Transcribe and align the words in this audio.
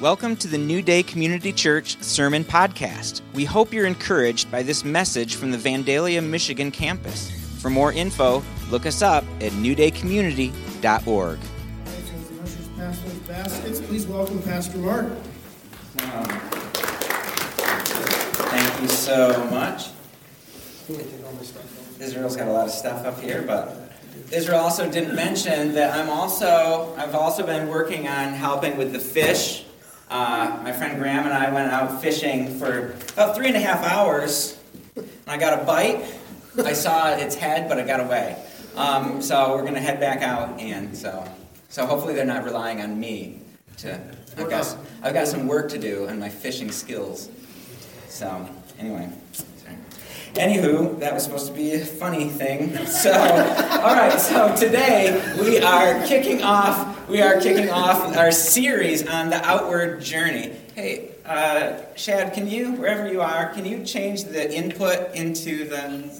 Welcome 0.00 0.36
to 0.36 0.46
the 0.46 0.58
New 0.58 0.80
Day 0.80 1.02
Community 1.02 1.52
Church 1.52 2.00
Sermon 2.00 2.44
Podcast. 2.44 3.20
We 3.34 3.44
hope 3.44 3.72
you're 3.72 3.84
encouraged 3.84 4.48
by 4.48 4.62
this 4.62 4.84
message 4.84 5.34
from 5.34 5.50
the 5.50 5.58
Vandalia, 5.58 6.24
Michigan 6.24 6.70
campus. 6.70 7.32
For 7.60 7.68
more 7.68 7.92
info, 7.92 8.44
look 8.70 8.86
us 8.86 9.02
up 9.02 9.24
at 9.40 9.50
newdaycommunity.org. 9.50 11.38
baskets, 13.26 13.80
please 13.80 14.06
welcome 14.06 14.40
Pastor 14.40 14.78
Mark. 14.78 15.12
Thank 18.36 18.80
you 18.80 18.88
so 18.88 19.44
much. 19.50 19.88
Israel's 22.00 22.36
got 22.36 22.46
a 22.46 22.52
lot 22.52 22.66
of 22.66 22.72
stuff 22.72 23.04
up 23.04 23.18
here, 23.18 23.42
but 23.44 23.90
Israel 24.30 24.60
also 24.60 24.88
didn't 24.88 25.16
mention 25.16 25.72
that 25.74 25.92
I'm 25.92 26.08
also 26.08 26.94
I've 26.96 27.16
also 27.16 27.44
been 27.44 27.66
working 27.66 28.06
on 28.06 28.32
helping 28.32 28.76
with 28.76 28.92
the 28.92 29.00
fish. 29.00 29.64
Uh, 30.10 30.58
my 30.62 30.72
friend 30.72 30.98
Graham 30.98 31.24
and 31.24 31.34
I 31.34 31.50
went 31.52 31.70
out 31.70 32.00
fishing 32.00 32.58
for 32.58 32.94
about 33.12 33.36
three 33.36 33.48
and 33.48 33.56
a 33.56 33.60
half 33.60 33.84
hours. 33.84 34.58
And 34.96 35.06
I 35.26 35.36
got 35.36 35.60
a 35.60 35.64
bite. 35.64 36.02
I 36.64 36.72
saw 36.72 37.10
its 37.14 37.34
head, 37.34 37.68
but 37.68 37.78
it 37.78 37.86
got 37.86 38.00
away. 38.00 38.42
Um, 38.74 39.20
so 39.20 39.54
we're 39.54 39.64
gonna 39.64 39.80
head 39.80 40.00
back 40.00 40.22
out, 40.22 40.58
and 40.58 40.96
so 40.96 41.24
so 41.68 41.84
hopefully 41.84 42.14
they're 42.14 42.24
not 42.24 42.44
relying 42.44 42.80
on 42.80 42.98
me 42.98 43.40
to. 43.78 44.00
I've 44.36 44.48
got 44.48 44.76
I've 45.02 45.14
got 45.14 45.28
some 45.28 45.46
work 45.46 45.68
to 45.70 45.78
do 45.78 46.08
on 46.08 46.18
my 46.18 46.28
fishing 46.28 46.70
skills. 46.70 47.28
So 48.08 48.48
anyway. 48.78 49.10
Anywho, 50.38 51.00
that 51.00 51.12
was 51.12 51.24
supposed 51.24 51.48
to 51.48 51.52
be 51.52 51.72
a 51.72 51.84
funny 51.84 52.28
thing. 52.28 52.76
So, 52.86 53.12
all 53.12 53.94
right. 53.94 54.18
So 54.20 54.54
today 54.56 55.20
we 55.40 55.58
are 55.58 56.04
kicking 56.06 56.42
off. 56.42 57.08
We 57.08 57.20
are 57.22 57.40
kicking 57.40 57.70
off 57.70 58.16
our 58.16 58.32
series 58.32 59.06
on 59.06 59.30
the 59.30 59.36
outward 59.44 60.00
journey. 60.02 60.52
Hey, 60.74 61.10
uh, 61.24 61.76
Shad, 61.96 62.34
can 62.34 62.48
you, 62.48 62.72
wherever 62.72 63.10
you 63.10 63.20
are, 63.20 63.52
can 63.52 63.64
you 63.64 63.84
change 63.84 64.24
the 64.24 64.52
input 64.52 65.14
into 65.14 65.68
the? 65.68 66.10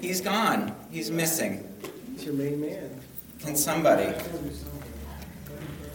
He's 0.00 0.20
gone. 0.20 0.74
He's 0.90 1.10
missing. 1.10 1.64
He's 2.12 2.24
your 2.24 2.34
main 2.34 2.60
man. 2.60 3.00
Can 3.40 3.56
somebody? 3.56 4.12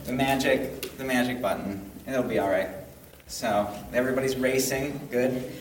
The 0.05 0.13
magic, 0.13 0.97
the 0.97 1.03
magic 1.03 1.41
button. 1.41 1.91
It'll 2.07 2.23
be 2.23 2.39
all 2.39 2.49
right. 2.49 2.69
So 3.33 3.67
everybody's 3.93 4.35
racing. 4.35 5.07
Good. 5.09 5.51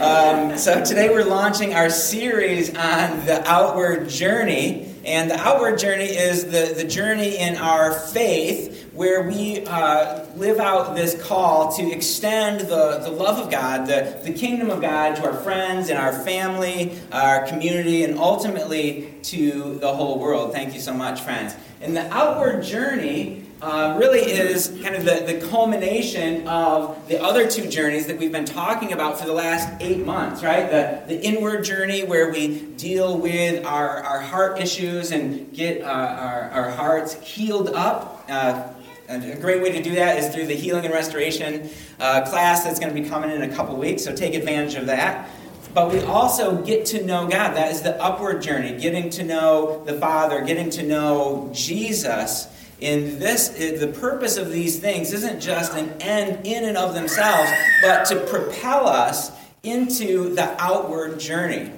Um, 0.00 0.56
so 0.56 0.82
today 0.82 1.10
we're 1.10 1.26
launching 1.26 1.74
our 1.74 1.90
series 1.90 2.70
on 2.70 3.26
the 3.26 3.42
outward 3.46 4.08
journey. 4.08 4.94
And 5.04 5.30
the 5.30 5.38
outward 5.38 5.78
journey 5.78 6.06
is 6.06 6.46
the, 6.46 6.72
the 6.74 6.84
journey 6.84 7.36
in 7.36 7.58
our 7.58 7.92
faith 7.92 8.88
where 8.94 9.28
we 9.28 9.62
uh, 9.66 10.24
live 10.36 10.58
out 10.58 10.96
this 10.96 11.22
call 11.22 11.70
to 11.76 11.92
extend 11.92 12.60
the, 12.60 13.00
the 13.00 13.10
love 13.10 13.38
of 13.38 13.50
God, 13.50 13.86
the, 13.86 14.18
the 14.24 14.32
kingdom 14.32 14.70
of 14.70 14.80
God 14.80 15.16
to 15.16 15.26
our 15.26 15.34
friends 15.34 15.90
and 15.90 15.98
our 15.98 16.14
family, 16.14 16.98
our 17.12 17.46
community, 17.46 18.04
and 18.04 18.18
ultimately 18.18 19.12
to 19.24 19.78
the 19.80 19.92
whole 19.92 20.18
world. 20.18 20.54
Thank 20.54 20.72
you 20.72 20.80
so 20.80 20.94
much, 20.94 21.20
friends. 21.20 21.54
And 21.82 21.94
the 21.94 22.10
outward 22.10 22.64
journey 22.64 23.41
uh, 23.62 23.96
really 23.96 24.20
is 24.20 24.76
kind 24.82 24.96
of 24.96 25.04
the, 25.04 25.22
the 25.24 25.46
culmination 25.46 26.46
of 26.48 27.06
the 27.06 27.22
other 27.22 27.48
two 27.48 27.68
journeys 27.68 28.06
that 28.08 28.18
we've 28.18 28.32
been 28.32 28.44
talking 28.44 28.92
about 28.92 29.20
for 29.20 29.24
the 29.24 29.32
last 29.32 29.72
eight 29.80 30.04
months, 30.04 30.42
right? 30.42 30.68
The, 30.68 31.04
the 31.06 31.24
inward 31.24 31.62
journey 31.62 32.02
where 32.02 32.32
we 32.32 32.60
deal 32.76 33.16
with 33.16 33.64
our, 33.64 34.02
our 34.02 34.20
heart 34.20 34.60
issues 34.60 35.12
and 35.12 35.52
get 35.54 35.80
uh, 35.80 35.86
our, 35.86 36.50
our 36.50 36.70
hearts 36.70 37.14
healed 37.22 37.68
up. 37.68 38.24
Uh, 38.28 38.68
a 39.08 39.36
great 39.36 39.62
way 39.62 39.70
to 39.70 39.82
do 39.82 39.94
that 39.94 40.18
is 40.18 40.34
through 40.34 40.46
the 40.46 40.54
healing 40.54 40.84
and 40.84 40.92
restoration 40.92 41.70
uh, 42.00 42.22
class 42.22 42.64
that's 42.64 42.80
going 42.80 42.92
to 42.92 43.00
be 43.00 43.08
coming 43.08 43.30
in 43.30 43.42
a 43.42 43.54
couple 43.54 43.76
weeks, 43.76 44.02
so 44.02 44.14
take 44.14 44.34
advantage 44.34 44.74
of 44.74 44.86
that. 44.86 45.30
But 45.72 45.92
we 45.92 46.00
also 46.00 46.62
get 46.62 46.86
to 46.86 47.04
know 47.04 47.28
God. 47.28 47.54
That 47.54 47.70
is 47.70 47.82
the 47.82 48.00
upward 48.02 48.42
journey, 48.42 48.76
getting 48.78 49.08
to 49.10 49.22
know 49.22 49.84
the 49.84 49.94
Father, 49.94 50.42
getting 50.42 50.70
to 50.70 50.82
know 50.82 51.50
Jesus 51.54 52.48
in 52.82 53.20
this, 53.20 53.48
the 53.48 53.94
purpose 54.00 54.36
of 54.36 54.50
these 54.50 54.80
things 54.80 55.12
isn't 55.12 55.40
just 55.40 55.74
an 55.74 55.90
end 56.00 56.44
in 56.44 56.64
and 56.64 56.76
of 56.76 56.94
themselves, 56.94 57.48
but 57.80 58.04
to 58.06 58.16
propel 58.26 58.88
us 58.88 59.30
into 59.62 60.34
the 60.34 60.60
outward 60.60 61.20
journey. 61.20 61.70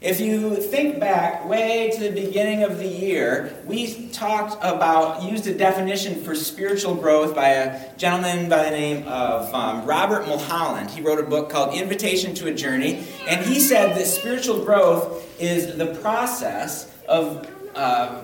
If 0.00 0.18
you 0.20 0.56
think 0.56 0.98
back 0.98 1.48
way 1.48 1.92
to 1.94 2.00
the 2.00 2.10
beginning 2.10 2.64
of 2.64 2.78
the 2.78 2.88
year, 2.88 3.56
we 3.66 4.08
talked 4.08 4.56
about, 4.60 5.22
used 5.22 5.46
a 5.46 5.54
definition 5.54 6.24
for 6.24 6.34
spiritual 6.34 6.96
growth 6.96 7.36
by 7.36 7.50
a 7.50 7.96
gentleman 7.96 8.48
by 8.48 8.64
the 8.64 8.70
name 8.72 9.06
of 9.06 9.54
um, 9.54 9.86
Robert 9.86 10.26
Mulholland. 10.26 10.90
He 10.90 11.02
wrote 11.02 11.20
a 11.20 11.22
book 11.22 11.50
called 11.50 11.72
Invitation 11.72 12.34
to 12.34 12.48
a 12.48 12.52
Journey, 12.52 13.04
and 13.28 13.46
he 13.46 13.60
said 13.60 13.96
that 13.96 14.06
spiritual 14.06 14.64
growth 14.64 15.24
is 15.40 15.76
the 15.76 15.94
process 16.02 16.92
of 17.06 17.48
uh, 17.76 18.22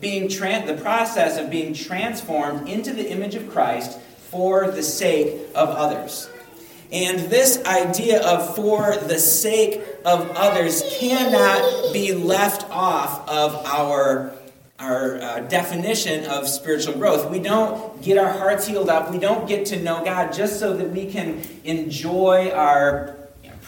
being 0.00 0.28
tra- 0.28 0.64
the 0.66 0.74
process 0.74 1.38
of 1.38 1.50
being 1.50 1.74
transformed 1.74 2.68
into 2.68 2.92
the 2.92 3.10
image 3.10 3.34
of 3.34 3.50
Christ 3.50 3.98
for 4.30 4.70
the 4.70 4.82
sake 4.82 5.34
of 5.54 5.68
others. 5.70 6.28
And 6.92 7.18
this 7.30 7.64
idea 7.64 8.22
of 8.22 8.54
for 8.54 8.96
the 8.96 9.18
sake 9.18 9.80
of 10.04 10.30
others 10.30 10.82
cannot 10.98 11.92
be 11.92 12.12
left 12.12 12.68
off 12.70 13.28
of 13.28 13.54
our, 13.66 14.32
our 14.78 15.20
uh, 15.20 15.40
definition 15.40 16.26
of 16.26 16.48
spiritual 16.48 16.94
growth. 16.94 17.28
We 17.30 17.40
don't 17.40 18.00
get 18.02 18.18
our 18.18 18.32
hearts 18.32 18.66
healed 18.66 18.88
up, 18.88 19.10
we 19.10 19.18
don't 19.18 19.48
get 19.48 19.66
to 19.66 19.82
know 19.82 20.04
God 20.04 20.32
just 20.32 20.60
so 20.60 20.76
that 20.76 20.90
we 20.90 21.10
can 21.10 21.42
enjoy 21.64 22.50
our 22.50 23.16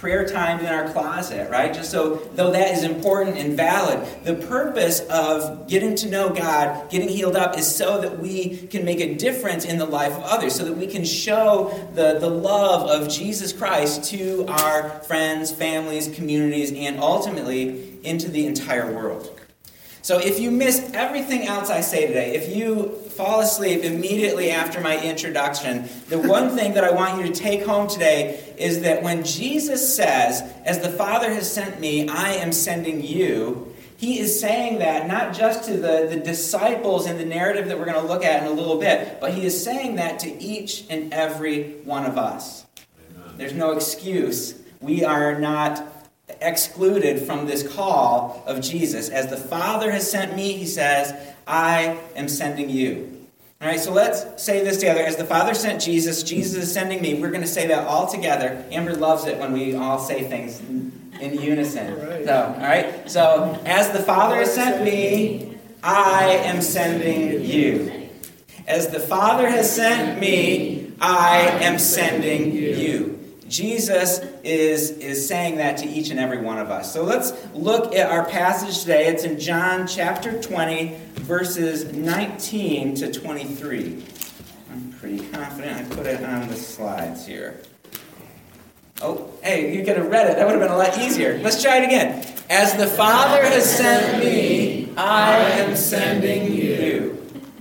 prayer 0.01 0.29
time 0.29 0.61
in 0.61 0.67
our 0.67 0.89
closet, 0.91 1.51
right? 1.51 1.75
Just 1.75 1.91
so, 1.91 2.17
though 2.35 2.53
that 2.53 2.73
is 2.73 2.85
important 2.85 3.37
and 3.37 3.57
valid, 3.57 4.07
the 4.25 4.35
purpose 4.35 5.01
of 5.11 5.67
getting 5.67 5.97
to 5.97 6.09
know 6.09 6.31
God, 6.31 6.89
getting 6.89 7.09
healed 7.09 7.35
up, 7.35 7.59
is 7.59 7.75
so 7.75 8.01
that 8.01 8.21
we 8.21 8.69
can 8.69 8.85
make 8.85 9.01
a 9.01 9.15
difference 9.17 9.65
in 9.65 9.77
the 9.77 9.85
life 9.85 10.13
of 10.13 10.23
others, 10.23 10.55
so 10.55 10.65
that 10.65 10.77
we 10.77 10.87
can 10.87 11.05
show 11.05 11.71
the, 11.95 12.19
the 12.21 12.31
love 12.31 12.89
of 12.89 13.09
Jesus 13.09 13.53
Christ 13.53 14.05
to 14.11 14.47
our 14.47 14.89
friends, 15.01 15.51
families, 15.51 16.09
communities, 16.15 16.73
and 16.73 17.01
ultimately 17.01 17.99
into 18.05 18.31
the 18.31 18.47
entire 18.47 18.93
world. 18.93 19.35
So 20.03 20.19
if 20.19 20.39
you 20.39 20.53
missed 20.53 20.95
everything 20.95 21.47
else 21.49 21.71
I 21.71 21.81
say 21.81 22.07
today, 22.07 22.37
if 22.37 22.55
you 22.55 23.08
fall 23.19 23.41
asleep 23.41 23.83
immediately 23.83 24.53
after 24.53 24.81
my 24.81 24.97
introduction, 25.03 25.89
the 26.09 26.21
one 26.21 26.51
thing 26.57 26.75
that 26.75 26.85
I 26.85 26.93
want 26.93 27.21
you 27.21 27.31
to 27.31 27.35
take 27.35 27.67
home 27.67 27.89
today 27.89 28.55
is 28.57 28.83
that 28.83 29.03
when 29.03 29.25
Jesus 29.25 29.97
says, 29.97 30.41
As 30.65 30.79
the 30.79 30.89
Father 30.89 31.29
has 31.35 31.53
sent 31.53 31.81
me, 31.81 32.09
I 32.09 32.35
am 32.35 32.53
sending 32.53 33.03
you, 33.03 33.75
he 33.97 34.21
is 34.21 34.39
saying 34.39 34.79
that 34.79 35.09
not 35.09 35.35
just 35.35 35.65
to 35.65 35.73
the, 35.73 36.07
the 36.09 36.21
disciples 36.21 37.09
in 37.09 37.19
the 37.19 37.25
narrative 37.25 37.67
that 37.67 37.77
we're 37.77 37.87
going 37.87 38.01
to 38.01 38.07
look 38.07 38.25
at 38.25 38.45
in 38.45 38.49
a 38.49 38.53
little 38.53 38.79
bit, 38.79 39.21
but 39.21 39.35
he 39.35 39.45
is 39.45 39.61
saying 39.61 39.97
that 39.97 40.21
to 40.21 40.31
each 40.41 40.85
and 40.89 41.13
every 41.13 41.73
one 41.83 42.07
of 42.07 42.17
us. 42.17 42.67
Amen. 43.17 43.35
There's 43.37 43.53
no 43.53 43.73
excuse. 43.73 44.63
We 44.81 45.05
are 45.05 45.41
not 45.41 45.85
excluded 46.41 47.21
from 47.21 47.47
this 47.47 47.67
call 47.67 48.45
of 48.47 48.61
Jesus. 48.61 49.09
As 49.09 49.29
the 49.29 49.37
Father 49.37 49.91
has 49.91 50.09
sent 50.09 50.37
me, 50.37 50.53
he 50.53 50.67
says, 50.67 51.28
I 51.49 51.99
am 52.15 52.29
sending 52.29 52.71
you. 52.71 53.27
All 53.61 53.67
right, 53.67 53.81
so 53.81 53.93
let's 53.93 54.41
say 54.41 54.63
this 54.63 54.77
together. 54.77 55.01
As 55.01 55.17
the 55.17 55.25
Father 55.25 55.53
sent 55.53 55.83
Jesus, 55.83 56.23
Jesus 56.23 56.63
is 56.63 56.73
sending 56.73 57.03
me. 57.03 57.15
We're 57.15 57.31
going 57.31 57.41
to 57.41 57.49
say 57.49 57.67
that 57.67 57.89
all 57.89 58.07
together. 58.07 58.65
Amber 58.71 58.95
loves 58.95 59.25
it 59.25 59.37
when 59.39 59.53
we 59.53 59.75
all 59.75 59.99
say 59.99 60.23
things 60.29 60.61
in 60.61 61.41
unison. 61.41 61.93
All 61.93 62.07
right. 62.07 62.25
So, 62.25 62.45
all 62.45 62.61
right. 62.61 63.11
So, 63.11 63.63
as 63.65 63.91
the 63.91 63.99
Father 63.99 64.37
has 64.37 64.55
sent 64.55 64.85
me, 64.85 65.59
I 65.83 66.27
am 66.45 66.63
sending 66.63 67.45
you. 67.45 68.11
As 68.69 68.89
the 68.89 69.01
Father 69.01 69.49
has 69.49 69.75
sent 69.75 70.21
me, 70.21 70.93
I 71.01 71.39
am 71.63 71.81
sending 71.81 72.53
you. 72.53 73.18
Jesus 73.49 74.21
is, 74.45 74.91
is 74.91 75.27
saying 75.27 75.57
that 75.57 75.79
to 75.79 75.89
each 75.89 76.11
and 76.11 76.21
every 76.21 76.41
one 76.41 76.59
of 76.59 76.71
us. 76.71 76.93
So 76.93 77.03
let's 77.03 77.33
look 77.55 77.95
at 77.95 78.11
our 78.11 78.25
passage 78.27 78.81
today. 78.81 79.09
It's 79.09 79.25
in 79.25 79.39
John 79.39 79.87
chapter 79.87 80.41
20, 80.41 80.97
verses 81.15 81.93
19 81.93 82.95
to 82.97 83.13
23. 83.13 84.05
I'm 84.71 84.93
pretty 85.01 85.27
confident 85.31 85.91
I 85.91 85.95
put 85.95 86.07
it 86.07 86.23
on 86.23 86.49
the 86.49 86.57
slides 86.57 87.27
here. 87.27 87.63
Oh, 89.01 89.31
hey, 89.43 89.77
you 89.77 89.85
could 89.85 89.97
have 89.97 90.11
read 90.11 90.29
it. 90.29 90.37
That 90.37 90.47
would 90.47 90.57
have 90.57 90.63
been 90.63 90.73
a 90.73 90.77
lot 90.77 90.99
easier. 90.99 91.39
Let's 91.39 91.63
try 91.63 91.79
it 91.79 91.85
again. 91.85 92.27
As 92.51 92.75
the 92.75 92.87
Father 92.87 93.45
has 93.45 93.77
sent 93.77 94.23
me, 94.23 94.93
I 94.97 95.37
am 95.61 95.77
sending 95.77 96.53
you. 96.53 96.88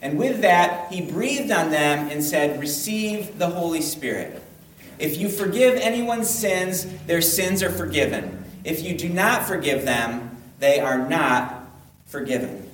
And 0.00 0.18
with 0.18 0.42
that, 0.42 0.92
he 0.92 1.00
breathed 1.00 1.50
on 1.50 1.70
them 1.70 2.08
and 2.08 2.22
said, 2.22 2.60
Receive 2.60 3.38
the 3.38 3.48
Holy 3.48 3.82
Spirit. 3.82 4.42
If 4.98 5.16
you 5.16 5.28
forgive 5.28 5.76
anyone's 5.76 6.30
sins, 6.30 6.86
their 7.06 7.20
sins 7.20 7.62
are 7.62 7.70
forgiven. 7.70 8.44
If 8.64 8.82
you 8.82 8.96
do 8.96 9.08
not 9.08 9.46
forgive 9.46 9.84
them, 9.84 10.36
they 10.58 10.80
are 10.80 11.08
not 11.08 11.64
forgiven. 12.06 12.68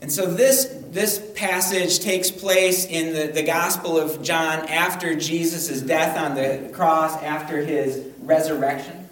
And 0.00 0.12
so 0.12 0.26
this, 0.26 0.66
this 0.90 1.20
passage 1.34 1.98
takes 1.98 2.30
place 2.30 2.86
in 2.86 3.12
the, 3.12 3.32
the 3.32 3.42
Gospel 3.42 3.98
of 3.98 4.22
John 4.22 4.60
after 4.68 5.16
Jesus' 5.16 5.82
death 5.82 6.16
on 6.16 6.36
the 6.36 6.70
cross, 6.72 7.20
after 7.22 7.58
his 7.64 8.06
resurrection. 8.20 9.07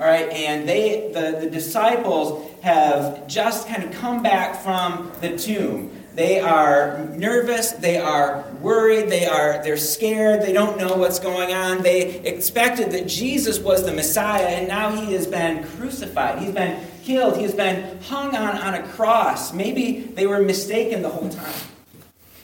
All 0.00 0.06
right, 0.06 0.30
and 0.30 0.66
they 0.66 1.10
the, 1.12 1.40
the 1.40 1.50
disciples 1.50 2.50
have 2.62 3.26
just 3.26 3.68
kind 3.68 3.84
of 3.84 3.92
come 3.92 4.22
back 4.22 4.62
from 4.62 5.12
the 5.20 5.36
tomb. 5.36 5.90
They 6.14 6.40
are 6.40 7.06
nervous, 7.10 7.72
they 7.72 7.98
are 7.98 8.42
worried, 8.62 9.10
they 9.10 9.26
are 9.26 9.62
they're 9.62 9.76
scared, 9.76 10.40
they 10.40 10.54
don't 10.54 10.78
know 10.78 10.96
what's 10.96 11.18
going 11.18 11.52
on. 11.52 11.82
They 11.82 12.18
expected 12.20 12.92
that 12.92 13.08
Jesus 13.08 13.58
was 13.58 13.84
the 13.84 13.92
Messiah, 13.92 14.46
and 14.46 14.68
now 14.68 14.90
he 14.90 15.12
has 15.12 15.26
been 15.26 15.64
crucified. 15.64 16.38
He's 16.38 16.52
been 16.52 16.82
killed. 17.04 17.36
He 17.36 17.42
has 17.42 17.54
been 17.54 18.00
hung 18.00 18.34
on, 18.34 18.56
on 18.56 18.72
a 18.72 18.82
cross. 18.88 19.52
Maybe 19.52 20.00
they 20.00 20.26
were 20.26 20.40
mistaken 20.40 21.02
the 21.02 21.10
whole 21.10 21.28
time. 21.28 21.69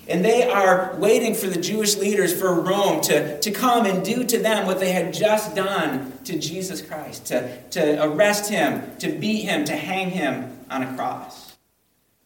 And 0.08 0.24
they 0.24 0.48
are 0.48 0.94
waiting 0.98 1.34
for 1.34 1.48
the 1.48 1.60
Jewish 1.60 1.96
leaders, 1.96 2.32
for 2.38 2.54
Rome, 2.54 3.00
to, 3.02 3.40
to 3.40 3.50
come 3.50 3.86
and 3.86 4.04
do 4.04 4.24
to 4.24 4.38
them 4.38 4.66
what 4.66 4.78
they 4.78 4.92
had 4.92 5.12
just 5.12 5.56
done 5.56 6.12
to 6.24 6.38
Jesus 6.38 6.80
Christ 6.80 7.26
to, 7.26 7.60
to 7.70 8.04
arrest 8.04 8.48
him, 8.48 8.96
to 8.98 9.10
beat 9.10 9.42
him, 9.42 9.64
to 9.64 9.74
hang 9.74 10.10
him 10.10 10.58
on 10.70 10.82
a 10.82 10.96
cross. 10.96 11.56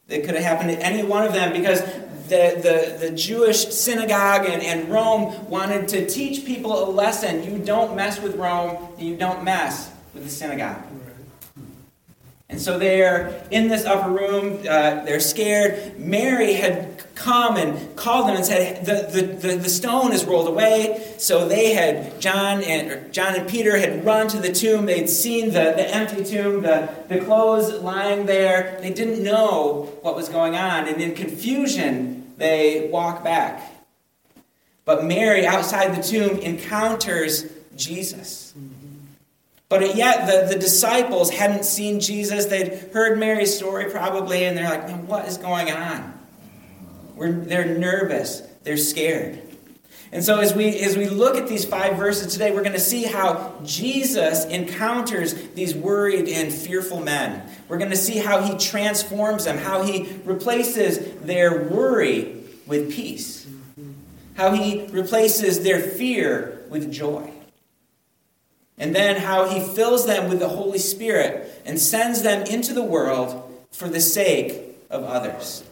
It 0.09 0.25
could 0.25 0.35
have 0.35 0.45
happened 0.45 0.71
to 0.71 0.85
any 0.85 1.03
one 1.03 1.25
of 1.25 1.33
them 1.33 1.53
because 1.53 1.81
the, 2.29 2.97
the, 3.01 3.09
the 3.09 3.17
Jewish 3.17 3.69
synagogue 3.69 4.47
and, 4.47 4.63
and 4.63 4.91
Rome 4.91 5.49
wanted 5.49 5.89
to 5.89 6.07
teach 6.07 6.45
people 6.45 6.85
a 6.85 6.89
lesson. 6.91 7.45
You 7.45 7.59
don't 7.65 7.97
mess 7.97 8.21
with 8.21 8.37
Rome, 8.37 8.89
and 8.99 9.09
you 9.09 9.17
don't 9.17 9.43
mess 9.43 9.91
with 10.13 10.25
the 10.25 10.31
synagogue. 10.31 10.83
And 12.51 12.61
so 12.61 12.79
they're 12.79 13.45
in 13.53 13.69
this 13.69 13.85
upper 13.85 14.11
room, 14.11 14.59
uh, 14.69 15.05
they're 15.05 15.21
scared. 15.21 15.99
Mary 15.99 16.55
had 16.55 17.10
come 17.21 17.57
and 17.57 17.97
called 17.97 18.29
them 18.29 18.37
and 18.37 18.45
said, 18.45 18.85
the, 18.85 19.21
the, 19.21 19.27
the, 19.27 19.57
the, 19.57 19.69
stone 19.69 20.13
is 20.13 20.25
rolled 20.25 20.49
away. 20.49 21.15
So 21.19 21.47
they 21.47 21.75
had, 21.75 22.19
John 22.21 22.63
and, 22.63 23.13
John 23.13 23.35
and 23.35 23.49
Peter 23.49 23.77
had 23.77 24.05
run 24.05 24.27
to 24.29 24.39
the 24.39 24.51
tomb. 24.51 24.87
They'd 24.87 25.09
seen 25.09 25.47
the, 25.47 25.75
the 25.77 25.95
empty 25.95 26.25
tomb, 26.25 26.63
the, 26.63 26.89
the 27.09 27.21
clothes 27.21 27.83
lying 27.83 28.25
there. 28.25 28.79
They 28.81 28.93
didn't 28.93 29.23
know 29.23 29.93
what 30.01 30.17
was 30.17 30.31
going 30.31 30.57
on. 30.57 30.89
And 30.89 31.01
in 31.01 31.15
confusion, 31.15 32.33
they 32.39 32.89
walk 32.91 33.23
back. 33.23 33.71
But 34.87 35.05
Mary, 35.05 35.47
outside 35.47 35.95
the 35.95 36.03
tomb, 36.03 36.39
encounters 36.39 37.45
Jesus. 37.77 38.55
But 39.69 39.95
yet, 39.95 40.27
the, 40.27 40.55
the 40.55 40.59
disciples 40.59 41.31
hadn't 41.31 41.65
seen 41.65 42.01
Jesus. 42.01 42.47
They'd 42.47 42.91
heard 42.93 43.19
Mary's 43.19 43.55
story 43.55 43.91
probably, 43.91 44.45
and 44.45 44.57
they're 44.57 44.69
like, 44.69 44.89
what 45.07 45.29
is 45.29 45.37
going 45.37 45.71
on? 45.71 46.20
We're, 47.21 47.33
they're 47.33 47.77
nervous, 47.77 48.41
they're 48.63 48.79
scared. 48.79 49.43
And 50.11 50.25
so, 50.25 50.39
as 50.39 50.55
we, 50.55 50.81
as 50.81 50.97
we 50.97 51.07
look 51.07 51.37
at 51.37 51.47
these 51.47 51.67
five 51.67 51.99
verses 51.99 52.33
today, 52.33 52.51
we're 52.51 52.63
going 52.63 52.73
to 52.73 52.81
see 52.81 53.05
how 53.05 53.61
Jesus 53.63 54.47
encounters 54.47 55.35
these 55.51 55.75
worried 55.75 56.29
and 56.29 56.51
fearful 56.51 56.99
men. 56.99 57.47
We're 57.69 57.77
going 57.77 57.91
to 57.91 57.97
see 57.97 58.17
how 58.17 58.41
he 58.41 58.57
transforms 58.57 59.45
them, 59.45 59.59
how 59.59 59.83
he 59.83 60.17
replaces 60.25 61.15
their 61.21 61.65
worry 61.65 62.43
with 62.67 62.91
peace, 62.91 63.47
how 64.35 64.53
he 64.53 64.87
replaces 64.87 65.63
their 65.63 65.79
fear 65.79 66.63
with 66.71 66.91
joy 66.91 67.31
and 68.79 68.95
then 68.95 69.17
how 69.17 69.47
he 69.47 69.61
fills 69.61 70.07
them 70.07 70.31
with 70.31 70.39
the 70.39 70.49
Holy 70.49 70.79
Spirit 70.79 71.63
and 71.67 71.79
sends 71.79 72.23
them 72.23 72.47
into 72.47 72.73
the 72.73 72.83
world 72.83 73.47
for 73.71 73.91
the 73.91 74.01
sake 74.01 74.79
of 74.89 75.05
others. 75.05 75.63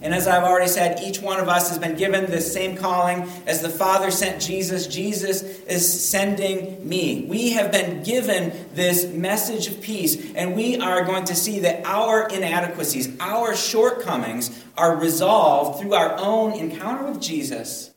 And 0.00 0.14
as 0.14 0.26
I've 0.26 0.42
already 0.42 0.68
said, 0.68 1.00
each 1.00 1.20
one 1.20 1.38
of 1.38 1.48
us 1.48 1.68
has 1.68 1.78
been 1.78 1.96
given 1.96 2.30
the 2.30 2.40
same 2.40 2.76
calling 2.76 3.28
as 3.46 3.62
the 3.62 3.68
Father 3.68 4.10
sent 4.10 4.40
Jesus. 4.40 4.86
Jesus 4.86 5.42
is 5.42 6.10
sending 6.10 6.88
me. 6.88 7.26
We 7.28 7.50
have 7.50 7.70
been 7.70 8.02
given 8.02 8.52
this 8.74 9.06
message 9.06 9.68
of 9.68 9.80
peace, 9.80 10.32
and 10.34 10.56
we 10.56 10.78
are 10.78 11.04
going 11.04 11.24
to 11.26 11.34
see 11.34 11.60
that 11.60 11.84
our 11.84 12.28
inadequacies, 12.28 13.16
our 13.20 13.54
shortcomings, 13.54 14.64
are 14.76 14.96
resolved 14.96 15.80
through 15.80 15.94
our 15.94 16.16
own 16.18 16.52
encounter 16.52 17.04
with 17.04 17.20
Jesus 17.20 17.92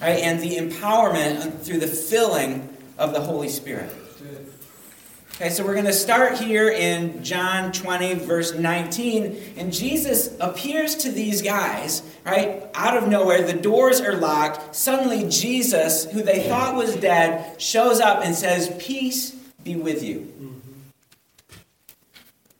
right, 0.00 0.18
and 0.18 0.40
the 0.40 0.56
empowerment 0.56 1.60
through 1.62 1.78
the 1.78 1.86
filling 1.86 2.68
of 2.98 3.12
the 3.12 3.20
Holy 3.20 3.48
Spirit. 3.48 3.90
Okay, 5.38 5.50
so 5.50 5.66
we're 5.66 5.74
going 5.74 5.84
to 5.84 5.92
start 5.92 6.38
here 6.38 6.70
in 6.70 7.22
John 7.22 7.70
20, 7.70 8.14
verse 8.14 8.54
19. 8.54 9.36
And 9.58 9.70
Jesus 9.70 10.34
appears 10.40 10.94
to 10.94 11.12
these 11.12 11.42
guys, 11.42 12.00
right, 12.24 12.66
out 12.74 12.96
of 12.96 13.06
nowhere. 13.06 13.42
The 13.42 13.52
doors 13.52 14.00
are 14.00 14.14
locked. 14.14 14.74
Suddenly, 14.74 15.28
Jesus, 15.28 16.06
who 16.06 16.22
they 16.22 16.48
thought 16.48 16.74
was 16.74 16.96
dead, 16.96 17.60
shows 17.60 18.00
up 18.00 18.24
and 18.24 18.34
says, 18.34 18.74
Peace 18.78 19.32
be 19.62 19.76
with 19.76 20.02
you. 20.02 20.20
Mm. 20.40 20.55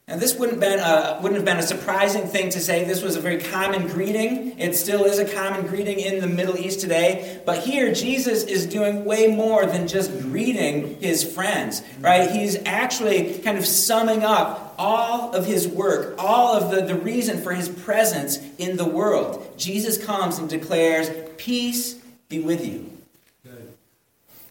Now, 0.08 0.19
this 0.19 0.37
wouldn't, 0.38 0.61
been 0.61 0.79
a, 0.79 1.19
wouldn't 1.20 1.35
have 1.35 1.44
been 1.44 1.56
a 1.56 1.67
surprising 1.67 2.29
thing 2.29 2.50
to 2.50 2.61
say. 2.61 2.85
This 2.85 3.03
was 3.03 3.17
a 3.17 3.20
very 3.20 3.41
common 3.41 3.88
greeting. 3.88 4.56
It 4.56 4.76
still 4.76 5.05
is 5.05 5.19
a 5.19 5.25
common 5.25 5.67
greeting 5.67 5.99
in 5.99 6.20
the 6.20 6.29
Middle 6.29 6.56
East 6.56 6.79
today. 6.79 7.43
But 7.44 7.64
here, 7.64 7.93
Jesus 7.93 8.44
is 8.44 8.67
doing 8.67 9.05
way 9.05 9.26
more 9.26 9.67
than 9.67 9.88
just 9.88 10.12
greeting 10.20 11.00
his 11.00 11.25
friends, 11.25 11.82
right? 11.99 12.31
He's 12.31 12.55
actually 12.67 13.41
kind 13.41 13.58
of 13.58 13.67
summing 13.67 14.23
up 14.23 14.76
all 14.79 15.35
of 15.35 15.44
his 15.44 15.67
work, 15.67 16.14
all 16.20 16.55
of 16.55 16.70
the, 16.70 16.82
the 16.82 16.94
reason 16.94 17.43
for 17.43 17.53
his 17.53 17.69
presence 17.69 18.38
in 18.58 18.76
the 18.76 18.87
world. 18.87 19.55
Jesus 19.56 19.98
comes 19.98 20.39
and 20.39 20.48
declares, 20.48 21.10
Peace 21.36 21.94
be 22.29 22.39
with 22.39 22.65
you. 22.65 22.95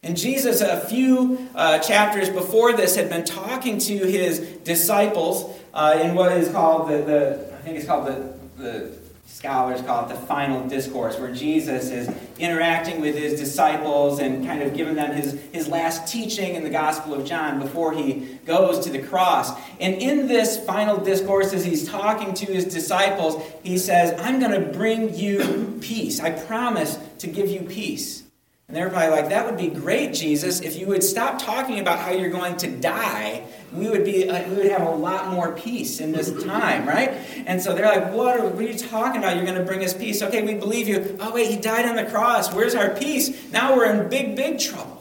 And 0.05 0.15
Jesus, 0.15 0.61
a 0.61 0.81
few 0.81 1.49
uh, 1.55 1.79
chapters 1.79 2.29
before 2.29 2.73
this, 2.73 2.95
had 2.95 3.09
been 3.09 3.25
talking 3.25 3.79
to 3.79 3.97
his 3.97 4.39
disciples 4.63 5.59
uh, 5.73 5.99
in 5.99 6.13
what 6.13 6.31
is 6.33 6.49
called 6.49 6.89
the, 6.89 6.97
the 6.99 7.55
I 7.55 7.61
think 7.63 7.77
it's 7.77 7.87
called 7.87 8.05
the, 8.05 8.37
the 8.55 8.95
scholars 9.25 9.81
call 9.81 10.05
it 10.05 10.09
the 10.09 10.27
final 10.27 10.67
discourse, 10.67 11.17
where 11.19 11.33
Jesus 11.33 11.89
is 11.89 12.07
interacting 12.37 13.01
with 13.01 13.17
his 13.17 13.39
disciples 13.39 14.19
and 14.19 14.45
kind 14.45 14.61
of 14.61 14.75
giving 14.75 14.93
them 14.93 15.15
his, 15.15 15.41
his 15.51 15.67
last 15.67 16.11
teaching 16.11 16.53
in 16.53 16.63
the 16.63 16.69
Gospel 16.69 17.15
of 17.15 17.25
John 17.25 17.59
before 17.59 17.91
he 17.91 18.37
goes 18.45 18.81
to 18.81 18.91
the 18.91 19.01
cross. 19.01 19.59
And 19.79 19.95
in 19.95 20.27
this 20.27 20.63
final 20.65 20.97
discourse, 20.97 21.51
as 21.51 21.65
he's 21.65 21.87
talking 21.87 22.35
to 22.35 22.45
his 22.45 22.65
disciples, 22.65 23.43
he 23.63 23.79
says, 23.79 24.13
I'm 24.21 24.39
going 24.39 24.51
to 24.51 24.71
bring 24.71 25.15
you 25.15 25.79
peace. 25.81 26.19
I 26.19 26.29
promise 26.29 26.99
to 27.17 27.27
give 27.27 27.49
you 27.49 27.61
peace. 27.61 28.24
And 28.67 28.75
they're 28.75 28.89
probably 28.89 29.09
like, 29.09 29.29
that 29.29 29.45
would 29.45 29.57
be 29.57 29.67
great, 29.67 30.13
Jesus, 30.13 30.61
if 30.61 30.75
you 30.75 30.87
would 30.87 31.03
stop 31.03 31.39
talking 31.39 31.79
about 31.79 31.99
how 31.99 32.11
you're 32.11 32.31
going 32.31 32.57
to 32.57 32.67
die. 32.67 33.43
We 33.71 33.89
would 33.89 34.03
be, 34.03 34.27
uh, 34.27 34.49
we 34.49 34.55
would 34.55 34.71
have 34.71 34.81
a 34.81 34.89
lot 34.89 35.31
more 35.31 35.51
peace 35.51 35.99
in 35.99 36.11
this 36.11 36.31
time, 36.43 36.87
right? 36.87 37.11
And 37.45 37.61
so 37.61 37.75
they're 37.75 37.85
like, 37.85 38.11
what 38.11 38.39
are, 38.39 38.47
what 38.47 38.63
are 38.63 38.67
you 38.67 38.77
talking 38.77 39.21
about? 39.21 39.35
You're 39.35 39.45
going 39.45 39.57
to 39.57 39.63
bring 39.63 39.83
us 39.83 39.93
peace. 39.93 40.23
Okay, 40.23 40.41
we 40.41 40.55
believe 40.55 40.87
you. 40.87 41.15
Oh, 41.19 41.31
wait, 41.31 41.51
he 41.51 41.57
died 41.57 41.85
on 41.85 41.95
the 41.95 42.05
cross. 42.05 42.51
Where's 42.53 42.73
our 42.73 42.89
peace? 42.89 43.51
Now 43.51 43.75
we're 43.75 43.85
in 43.85 44.09
big, 44.09 44.35
big 44.35 44.59
trouble. 44.59 44.95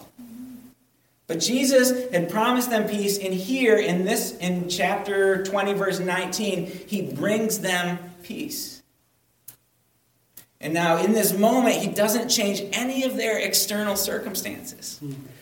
But 1.27 1.41
Jesus 1.41 2.11
had 2.13 2.29
promised 2.29 2.69
them 2.69 2.87
peace, 2.87 3.19
and 3.19 3.33
here 3.33 3.79
in 3.79 4.05
this, 4.05 4.37
in 4.39 4.69
chapter 4.69 5.43
20, 5.43 5.73
verse 5.73 5.99
19, 5.99 6.67
he 6.67 7.01
brings 7.01 7.61
them 7.61 7.99
peace. 8.23 8.74
And 10.65 10.73
now, 10.73 10.97
in 10.97 11.13
this 11.13 11.37
moment, 11.37 11.77
he 11.77 11.89
doesn't 11.89 12.31
change 12.31 12.63
any 12.73 13.05
of 13.05 13.17
their 13.17 13.39
external 13.39 13.97
circumstances. 13.97 14.99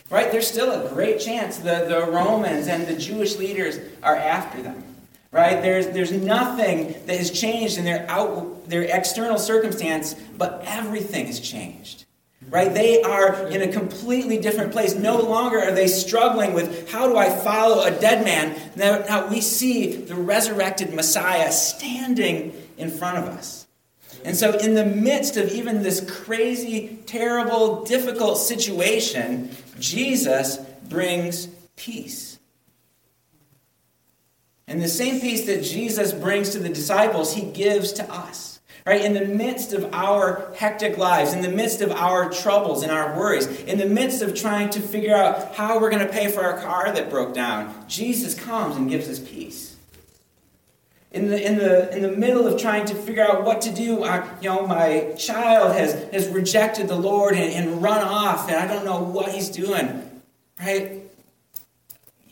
Right? 0.09 0.29
There's 0.29 0.47
still 0.47 0.69
a 0.69 0.89
great 0.89 1.21
chance 1.21 1.57
the, 1.57 1.85
the 1.87 2.11
Romans 2.11 2.67
and 2.67 2.85
the 2.85 2.97
Jewish 2.97 3.37
leaders 3.37 3.79
are 4.03 4.17
after 4.17 4.61
them. 4.61 4.83
Right? 5.31 5.61
There's, 5.61 5.87
there's 5.87 6.11
nothing 6.11 6.93
that 7.05 7.17
has 7.17 7.31
changed 7.31 7.77
in 7.77 7.85
their, 7.85 8.05
out, 8.09 8.69
their 8.69 8.83
external 8.83 9.39
circumstance, 9.39 10.13
but 10.37 10.61
everything 10.67 11.27
has 11.27 11.39
changed. 11.39 12.03
right? 12.49 12.71
They 12.73 13.01
are 13.01 13.47
in 13.47 13.61
a 13.61 13.67
completely 13.67 14.37
different 14.37 14.71
place. 14.71 14.93
No 14.93 15.19
longer 15.19 15.59
are 15.59 15.71
they 15.71 15.87
struggling 15.87 16.53
with 16.53 16.91
how 16.91 17.07
do 17.07 17.17
I 17.17 17.29
follow 17.29 17.83
a 17.83 17.91
dead 17.91 18.23
man. 18.23 18.55
Now, 18.75 18.99
now 18.99 19.27
we 19.27 19.41
see 19.41 19.95
the 19.95 20.15
resurrected 20.15 20.93
Messiah 20.93 21.51
standing 21.51 22.53
in 22.77 22.91
front 22.91 23.17
of 23.17 23.25
us. 23.25 23.62
And 24.25 24.37
so, 24.37 24.57
in 24.57 24.73
the 24.73 24.85
midst 24.85 25.35
of 25.37 25.51
even 25.51 25.83
this 25.83 25.99
crazy, 26.09 26.99
terrible, 27.05 27.83
difficult 27.83 28.37
situation, 28.37 29.51
Jesus 29.79 30.57
brings 30.87 31.47
peace. 31.75 32.39
And 34.67 34.81
the 34.81 34.87
same 34.87 35.19
peace 35.19 35.45
that 35.47 35.63
Jesus 35.63 36.13
brings 36.13 36.51
to 36.51 36.59
the 36.59 36.69
disciples, 36.69 37.33
he 37.33 37.41
gives 37.41 37.91
to 37.93 38.11
us. 38.11 38.61
Right? 38.85 39.03
In 39.03 39.13
the 39.13 39.25
midst 39.25 39.71
of 39.71 39.93
our 39.93 40.53
hectic 40.57 40.97
lives, 40.97 41.31
in 41.31 41.41
the 41.41 41.49
midst 41.49 41.81
of 41.81 41.91
our 41.91 42.29
troubles 42.29 42.83
and 42.83 42.91
our 42.91 43.17
worries, 43.17 43.47
in 43.61 43.77
the 43.77 43.85
midst 43.85 44.21
of 44.21 44.35
trying 44.35 44.69
to 44.71 44.81
figure 44.81 45.15
out 45.15 45.55
how 45.55 45.79
we're 45.79 45.89
going 45.89 46.05
to 46.05 46.11
pay 46.11 46.29
for 46.29 46.41
our 46.41 46.59
car 46.59 46.91
that 46.91 47.09
broke 47.09 47.33
down, 47.33 47.73
Jesus 47.87 48.33
comes 48.33 48.75
and 48.75 48.89
gives 48.89 49.07
us 49.07 49.19
peace. 49.19 49.72
In 51.13 51.29
the, 51.29 51.45
in, 51.45 51.57
the, 51.57 51.95
in 51.95 52.01
the 52.01 52.11
middle 52.11 52.47
of 52.47 52.59
trying 52.59 52.85
to 52.85 52.95
figure 52.95 53.23
out 53.23 53.43
what 53.43 53.61
to 53.61 53.71
do, 53.71 54.03
I, 54.03 54.27
you 54.41 54.49
know, 54.49 54.65
my 54.65 55.13
child 55.15 55.75
has, 55.75 55.93
has 56.11 56.27
rejected 56.29 56.87
the 56.87 56.95
Lord 56.95 57.35
and, 57.35 57.53
and 57.53 57.83
run 57.83 58.01
off, 58.01 58.49
and 58.49 58.57
I 58.57 58.65
don't 58.65 58.83
know 58.83 58.99
what 58.99 59.29
he's 59.29 59.49
doing. 59.49 60.09
Right? 60.59 61.03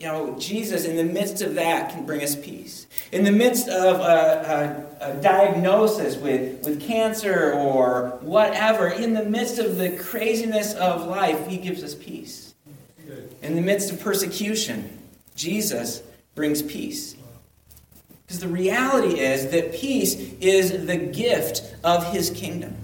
you 0.02 0.08
know, 0.08 0.36
Jesus, 0.36 0.84
in 0.84 0.96
the 0.96 1.04
midst 1.04 1.42
of 1.42 1.54
that, 1.54 1.92
can 1.92 2.04
bring 2.04 2.24
us 2.24 2.34
peace. 2.34 2.88
In 3.12 3.22
the 3.22 3.30
midst 3.30 3.68
of 3.68 4.00
a, 4.00 4.84
a, 5.00 5.12
a, 5.12 5.22
diagnosis 5.22 6.16
with, 6.16 6.64
with 6.64 6.80
cancer 6.80 7.52
or 7.52 8.18
whatever, 8.20 8.88
in 8.88 9.14
the 9.14 9.24
midst 9.24 9.60
of 9.60 9.76
the 9.76 9.90
craziness 9.90 10.74
of 10.74 11.06
life, 11.06 11.46
He 11.46 11.56
gives 11.56 11.84
us 11.84 11.94
peace. 11.94 12.52
In 13.42 13.54
the 13.54 13.60
midst 13.60 13.92
of 13.92 14.00
persecution, 14.00 14.98
Jesus 15.36 16.02
brings 16.34 16.62
peace. 16.62 17.14
Because 18.32 18.40
the 18.40 18.48
reality 18.48 19.20
is 19.20 19.50
that 19.50 19.74
peace 19.74 20.14
is 20.40 20.86
the 20.86 20.96
gift 20.96 21.70
of 21.84 22.14
His 22.14 22.30
kingdom. 22.30 22.74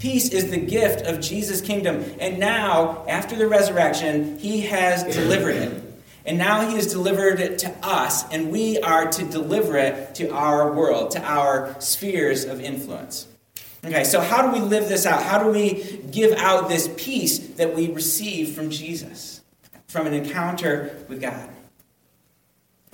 Peace 0.00 0.28
is 0.30 0.50
the 0.50 0.58
gift 0.58 1.06
of 1.06 1.20
Jesus' 1.20 1.60
kingdom. 1.60 2.04
And 2.18 2.40
now, 2.40 3.04
after 3.06 3.36
the 3.36 3.46
resurrection, 3.46 4.36
He 4.40 4.62
has 4.62 5.04
delivered 5.04 5.54
it. 5.54 5.84
And 6.26 6.36
now 6.36 6.68
he 6.68 6.74
has 6.74 6.88
delivered 6.88 7.38
it 7.38 7.60
to 7.60 7.72
us, 7.80 8.28
and 8.32 8.50
we 8.50 8.80
are 8.80 9.08
to 9.08 9.24
deliver 9.24 9.76
it 9.76 10.16
to 10.16 10.30
our 10.30 10.72
world, 10.72 11.12
to 11.12 11.22
our 11.22 11.80
spheres 11.80 12.44
of 12.44 12.60
influence. 12.60 13.28
Okay, 13.84 14.02
so 14.02 14.20
how 14.20 14.50
do 14.50 14.58
we 14.58 14.66
live 14.66 14.88
this 14.88 15.06
out? 15.06 15.22
How 15.22 15.40
do 15.44 15.50
we 15.50 16.00
give 16.10 16.32
out 16.38 16.68
this 16.68 16.88
peace 16.96 17.38
that 17.38 17.72
we 17.72 17.88
receive 17.88 18.56
from 18.56 18.70
Jesus, 18.70 19.42
from 19.86 20.08
an 20.08 20.14
encounter 20.14 21.04
with 21.08 21.20
God? 21.20 21.53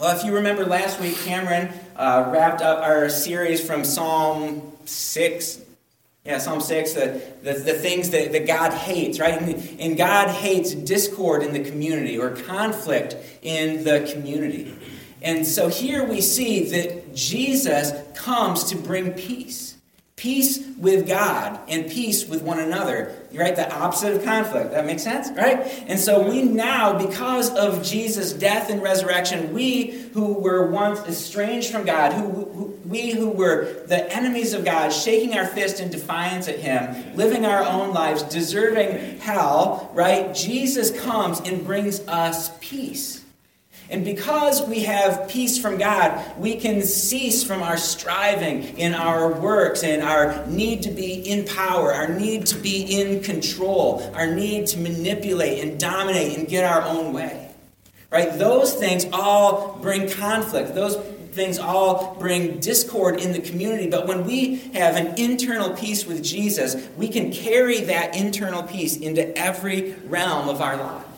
Well, 0.00 0.16
if 0.16 0.24
you 0.24 0.34
remember 0.34 0.64
last 0.64 0.98
week, 0.98 1.14
Cameron 1.18 1.68
uh, 1.94 2.30
wrapped 2.32 2.62
up 2.62 2.82
our 2.82 3.10
series 3.10 3.62
from 3.62 3.84
Psalm 3.84 4.72
6, 4.86 5.60
yeah, 6.24 6.38
Psalm 6.38 6.62
6, 6.62 6.94
the, 6.94 7.22
the, 7.42 7.52
the 7.52 7.74
things 7.74 8.08
that, 8.08 8.32
that 8.32 8.46
God 8.46 8.72
hates, 8.72 9.20
right? 9.20 9.38
And, 9.38 9.78
and 9.78 9.98
God 9.98 10.30
hates 10.30 10.72
discord 10.72 11.42
in 11.42 11.52
the 11.52 11.62
community 11.62 12.16
or 12.18 12.30
conflict 12.30 13.14
in 13.42 13.84
the 13.84 14.10
community. 14.10 14.74
And 15.20 15.46
so 15.46 15.68
here 15.68 16.02
we 16.02 16.22
see 16.22 16.64
that 16.70 17.14
Jesus 17.14 17.92
comes 18.14 18.64
to 18.70 18.78
bring 18.78 19.12
peace 19.12 19.69
peace 20.20 20.58
with 20.76 21.08
God 21.08 21.58
and 21.66 21.90
peace 21.90 22.26
with 22.26 22.42
one 22.42 22.60
another. 22.60 23.16
Right? 23.32 23.56
The 23.56 23.74
opposite 23.74 24.16
of 24.16 24.24
conflict. 24.24 24.72
That 24.72 24.84
makes 24.84 25.02
sense? 25.02 25.30
Right? 25.30 25.60
And 25.86 25.98
so 25.98 26.28
we 26.28 26.42
now, 26.42 26.98
because 26.98 27.48
of 27.56 27.82
Jesus' 27.82 28.34
death 28.34 28.68
and 28.68 28.82
resurrection, 28.82 29.54
we 29.54 29.92
who 30.12 30.34
were 30.34 30.70
once 30.70 31.00
estranged 31.00 31.72
from 31.72 31.86
God, 31.86 32.12
who, 32.12 32.28
who, 32.28 32.78
we 32.84 33.12
who 33.12 33.30
were 33.30 33.84
the 33.86 34.12
enemies 34.14 34.52
of 34.52 34.62
God, 34.62 34.90
shaking 34.90 35.38
our 35.38 35.46
fist 35.46 35.80
in 35.80 35.90
defiance 35.90 36.48
at 36.48 36.58
Him, 36.58 37.16
living 37.16 37.46
our 37.46 37.62
own 37.64 37.94
lives, 37.94 38.22
deserving 38.24 39.20
hell, 39.20 39.90
right? 39.94 40.34
Jesus 40.34 40.90
comes 41.00 41.40
and 41.40 41.64
brings 41.64 42.00
us 42.00 42.50
peace. 42.60 43.19
And 43.90 44.04
because 44.04 44.62
we 44.62 44.84
have 44.84 45.28
peace 45.28 45.58
from 45.58 45.76
God, 45.76 46.38
we 46.38 46.54
can 46.54 46.80
cease 46.82 47.42
from 47.42 47.60
our 47.60 47.76
striving 47.76 48.78
in 48.78 48.94
our 48.94 49.32
works 49.32 49.82
and 49.82 50.00
our 50.00 50.46
need 50.46 50.82
to 50.84 50.92
be 50.92 51.14
in 51.14 51.44
power, 51.44 51.92
our 51.92 52.08
need 52.08 52.46
to 52.46 52.56
be 52.56 53.00
in 53.00 53.20
control, 53.20 54.08
our 54.14 54.28
need 54.28 54.68
to 54.68 54.78
manipulate 54.78 55.64
and 55.64 55.78
dominate 55.78 56.38
and 56.38 56.46
get 56.46 56.64
our 56.64 56.82
own 56.82 57.12
way. 57.12 57.50
Right? 58.12 58.38
Those 58.38 58.74
things 58.74 59.06
all 59.12 59.76
bring 59.82 60.08
conflict. 60.08 60.76
Those 60.76 60.96
things 61.32 61.58
all 61.58 62.14
bring 62.18 62.60
discord 62.60 63.20
in 63.20 63.32
the 63.32 63.40
community. 63.40 63.88
But 63.88 64.06
when 64.06 64.24
we 64.24 64.56
have 64.74 64.96
an 64.96 65.18
internal 65.18 65.70
peace 65.70 66.06
with 66.06 66.22
Jesus, 66.22 66.88
we 66.96 67.08
can 67.08 67.32
carry 67.32 67.80
that 67.82 68.16
internal 68.16 68.62
peace 68.62 68.96
into 68.96 69.36
every 69.36 69.94
realm 70.06 70.48
of 70.48 70.60
our 70.60 70.76
lives. 70.76 71.09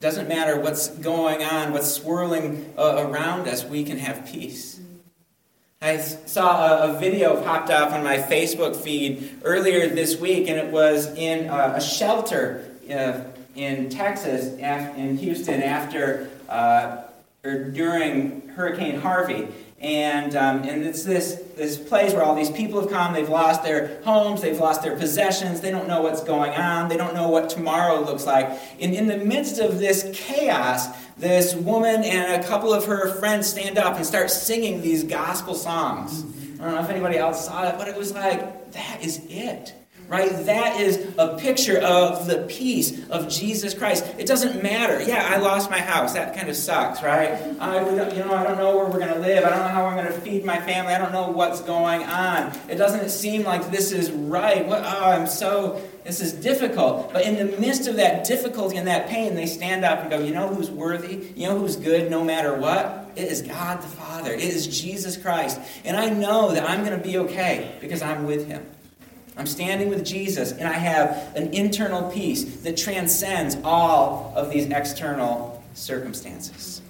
Doesn't 0.00 0.28
matter 0.28 0.58
what's 0.58 0.88
going 0.88 1.42
on, 1.42 1.74
what's 1.74 1.92
swirling 1.92 2.72
uh, 2.78 3.04
around 3.06 3.46
us, 3.46 3.66
we 3.66 3.84
can 3.84 3.98
have 3.98 4.24
peace. 4.24 4.80
I 5.82 5.98
saw 5.98 6.86
a, 6.86 6.96
a, 6.96 6.98
video 6.98 7.42
popped 7.42 7.68
up 7.68 7.92
on 7.92 8.02
my 8.02 8.16
Facebook 8.16 8.74
feed 8.76 9.38
earlier 9.44 9.88
this 9.88 10.18
week, 10.18 10.48
and 10.48 10.58
it 10.58 10.72
was 10.72 11.08
in 11.18 11.50
uh, 11.50 11.74
a 11.76 11.82
shelter 11.82 12.64
uh, 12.90 13.24
in 13.54 13.90
Texas, 13.90 14.56
in 14.56 15.18
Houston, 15.18 15.62
after 15.62 16.30
uh, 16.48 17.02
or 17.44 17.64
during 17.64 18.48
Hurricane 18.48 18.98
Harvey. 18.98 19.48
And, 19.80 20.36
um, 20.36 20.62
and 20.64 20.84
it's 20.84 21.04
this, 21.04 21.42
this 21.56 21.78
place 21.78 22.12
where 22.12 22.22
all 22.22 22.34
these 22.34 22.50
people 22.50 22.82
have 22.82 22.90
come. 22.90 23.14
They've 23.14 23.28
lost 23.28 23.62
their 23.62 24.02
homes, 24.02 24.42
they've 24.42 24.58
lost 24.58 24.82
their 24.82 24.94
possessions, 24.94 25.62
they 25.62 25.70
don't 25.70 25.88
know 25.88 26.02
what's 26.02 26.22
going 26.22 26.52
on, 26.52 26.88
they 26.90 26.98
don't 26.98 27.14
know 27.14 27.28
what 27.28 27.48
tomorrow 27.48 28.00
looks 28.02 28.26
like. 28.26 28.50
And 28.78 28.94
in 28.94 29.06
the 29.06 29.16
midst 29.16 29.58
of 29.58 29.78
this 29.78 30.10
chaos, 30.12 30.88
this 31.16 31.54
woman 31.54 32.04
and 32.04 32.42
a 32.42 32.46
couple 32.46 32.74
of 32.74 32.84
her 32.84 33.14
friends 33.14 33.46
stand 33.46 33.78
up 33.78 33.96
and 33.96 34.04
start 34.04 34.30
singing 34.30 34.82
these 34.82 35.02
gospel 35.02 35.54
songs. 35.54 36.24
I 36.60 36.64
don't 36.64 36.74
know 36.74 36.82
if 36.82 36.90
anybody 36.90 37.16
else 37.16 37.46
saw 37.46 37.66
it, 37.66 37.76
but 37.78 37.88
it 37.88 37.96
was 37.96 38.12
like, 38.12 38.72
that 38.72 39.02
is 39.02 39.22
it 39.30 39.79
right? 40.10 40.44
That 40.46 40.80
is 40.80 41.14
a 41.18 41.38
picture 41.38 41.78
of 41.78 42.26
the 42.26 42.38
peace 42.48 43.08
of 43.10 43.28
Jesus 43.28 43.74
Christ. 43.74 44.04
It 44.18 44.26
doesn't 44.26 44.60
matter. 44.60 45.00
Yeah, 45.00 45.26
I 45.30 45.38
lost 45.38 45.70
my 45.70 45.78
house. 45.78 46.14
That 46.14 46.34
kind 46.34 46.48
of 46.48 46.56
sucks, 46.56 47.00
right? 47.00 47.30
I, 47.60 47.88
you 48.10 48.24
know, 48.24 48.34
I 48.34 48.42
don't 48.42 48.58
know 48.58 48.76
where 48.76 48.86
we're 48.86 48.98
going 48.98 49.14
to 49.14 49.20
live. 49.20 49.44
I 49.44 49.50
don't 49.50 49.60
know 49.60 49.68
how 49.68 49.86
I'm 49.86 49.96
going 49.96 50.12
to 50.12 50.20
feed 50.20 50.44
my 50.44 50.60
family. 50.60 50.92
I 50.92 50.98
don't 50.98 51.12
know 51.12 51.30
what's 51.30 51.62
going 51.62 52.02
on. 52.02 52.52
It 52.68 52.74
doesn't 52.74 53.08
seem 53.10 53.44
like 53.44 53.70
this 53.70 53.92
is 53.92 54.10
right. 54.10 54.66
What, 54.66 54.82
oh, 54.84 55.10
I'm 55.10 55.28
so, 55.28 55.80
this 56.02 56.20
is 56.20 56.32
difficult. 56.32 57.12
But 57.12 57.24
in 57.24 57.36
the 57.36 57.56
midst 57.60 57.86
of 57.86 57.94
that 57.96 58.26
difficulty 58.26 58.78
and 58.78 58.88
that 58.88 59.08
pain, 59.08 59.36
they 59.36 59.46
stand 59.46 59.84
up 59.84 60.00
and 60.00 60.10
go, 60.10 60.18
you 60.18 60.34
know 60.34 60.52
who's 60.52 60.72
worthy? 60.72 61.32
You 61.36 61.50
know 61.50 61.58
who's 61.58 61.76
good 61.76 62.10
no 62.10 62.24
matter 62.24 62.56
what? 62.56 63.12
It 63.14 63.30
is 63.30 63.42
God 63.42 63.80
the 63.80 63.86
Father. 63.86 64.32
It 64.32 64.40
is 64.40 64.66
Jesus 64.66 65.16
Christ. 65.16 65.60
And 65.84 65.96
I 65.96 66.10
know 66.10 66.52
that 66.52 66.68
I'm 66.68 66.84
going 66.84 66.98
to 66.98 67.04
be 67.04 67.18
okay 67.18 67.76
because 67.80 68.02
I'm 68.02 68.24
with 68.24 68.48
him. 68.48 68.66
I'm 69.40 69.46
standing 69.46 69.88
with 69.88 70.04
Jesus, 70.04 70.52
and 70.52 70.68
I 70.68 70.74
have 70.74 71.34
an 71.34 71.54
internal 71.54 72.10
peace 72.10 72.60
that 72.60 72.76
transcends 72.76 73.56
all 73.64 74.34
of 74.36 74.50
these 74.50 74.66
external 74.66 75.64
circumstances. 75.72 76.82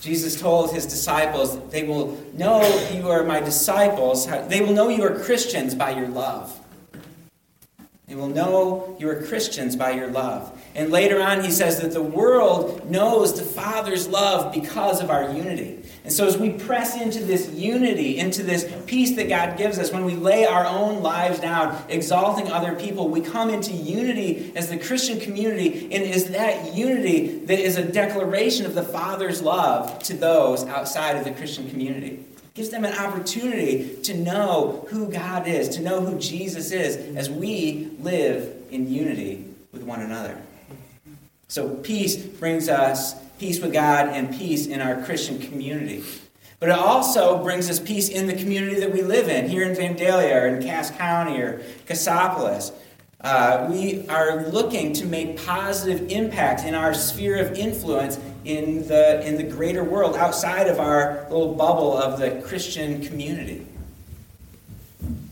Jesus 0.00 0.40
told 0.40 0.72
his 0.72 0.86
disciples, 0.86 1.56
They 1.70 1.84
will 1.84 2.20
know 2.34 2.62
you 2.92 3.10
are 3.10 3.22
my 3.22 3.38
disciples. 3.38 4.26
They 4.26 4.60
will 4.60 4.72
know 4.72 4.88
you 4.88 5.04
are 5.04 5.20
Christians 5.20 5.76
by 5.76 5.90
your 5.90 6.08
love. 6.08 6.58
They 8.12 8.18
will 8.18 8.28
know 8.28 8.94
you 8.98 9.08
are 9.08 9.22
Christians 9.22 9.74
by 9.74 9.92
your 9.92 10.08
love. 10.08 10.62
And 10.74 10.90
later 10.90 11.22
on, 11.22 11.42
he 11.42 11.50
says 11.50 11.80
that 11.80 11.92
the 11.92 12.02
world 12.02 12.90
knows 12.90 13.38
the 13.38 13.42
Father's 13.42 14.06
love 14.06 14.52
because 14.52 15.00
of 15.00 15.08
our 15.08 15.32
unity. 15.32 15.82
And 16.04 16.12
so, 16.12 16.26
as 16.26 16.36
we 16.36 16.50
press 16.50 17.00
into 17.00 17.24
this 17.24 17.48
unity, 17.52 18.18
into 18.18 18.42
this 18.42 18.70
peace 18.84 19.16
that 19.16 19.30
God 19.30 19.56
gives 19.56 19.78
us, 19.78 19.90
when 19.90 20.04
we 20.04 20.14
lay 20.14 20.44
our 20.44 20.66
own 20.66 21.02
lives 21.02 21.40
down, 21.40 21.82
exalting 21.88 22.52
other 22.52 22.74
people, 22.74 23.08
we 23.08 23.22
come 23.22 23.48
into 23.48 23.72
unity 23.72 24.52
as 24.56 24.68
the 24.68 24.76
Christian 24.76 25.18
community. 25.18 25.84
And 25.90 26.04
is 26.04 26.32
that 26.32 26.74
unity 26.74 27.38
that 27.46 27.60
is 27.60 27.78
a 27.78 27.82
declaration 27.82 28.66
of 28.66 28.74
the 28.74 28.82
Father's 28.82 29.40
love 29.40 30.02
to 30.02 30.12
those 30.12 30.64
outside 30.64 31.16
of 31.16 31.24
the 31.24 31.30
Christian 31.30 31.70
community? 31.70 32.22
Gives 32.54 32.70
them 32.70 32.84
an 32.84 32.96
opportunity 32.98 33.96
to 34.02 34.14
know 34.14 34.86
who 34.90 35.10
God 35.10 35.46
is, 35.46 35.70
to 35.70 35.80
know 35.80 36.00
who 36.00 36.18
Jesus 36.18 36.70
is, 36.70 37.16
as 37.16 37.30
we 37.30 37.90
live 38.00 38.54
in 38.70 38.92
unity 38.92 39.46
with 39.72 39.82
one 39.82 40.00
another. 40.00 40.38
So, 41.48 41.76
peace 41.76 42.16
brings 42.16 42.68
us 42.68 43.14
peace 43.38 43.60
with 43.60 43.72
God 43.72 44.08
and 44.08 44.32
peace 44.32 44.66
in 44.66 44.80
our 44.80 45.02
Christian 45.02 45.38
community. 45.38 46.04
But 46.60 46.68
it 46.68 46.78
also 46.78 47.42
brings 47.42 47.68
us 47.68 47.80
peace 47.80 48.08
in 48.08 48.28
the 48.28 48.34
community 48.34 48.78
that 48.80 48.92
we 48.92 49.02
live 49.02 49.28
in, 49.28 49.48
here 49.48 49.68
in 49.68 49.76
Vandalia 49.76 50.42
or 50.42 50.46
in 50.46 50.62
Cass 50.62 50.92
County 50.92 51.40
or 51.40 51.60
Cassopolis. 51.86 52.70
Uh, 53.20 53.68
we 53.70 54.06
are 54.08 54.46
looking 54.46 54.92
to 54.92 55.06
make 55.06 55.44
positive 55.44 56.10
impact 56.10 56.64
in 56.64 56.74
our 56.74 56.94
sphere 56.94 57.36
of 57.36 57.58
influence 57.58 58.16
in 58.44 58.86
the, 58.88 59.26
in 59.26 59.36
the 59.36 59.42
greater 59.42 59.84
world 59.84 60.16
outside 60.16 60.68
of 60.68 60.80
our 60.80 61.26
little 61.30 61.54
bubble 61.54 61.96
of 61.96 62.18
the 62.18 62.42
Christian 62.46 63.00
community. 63.04 63.66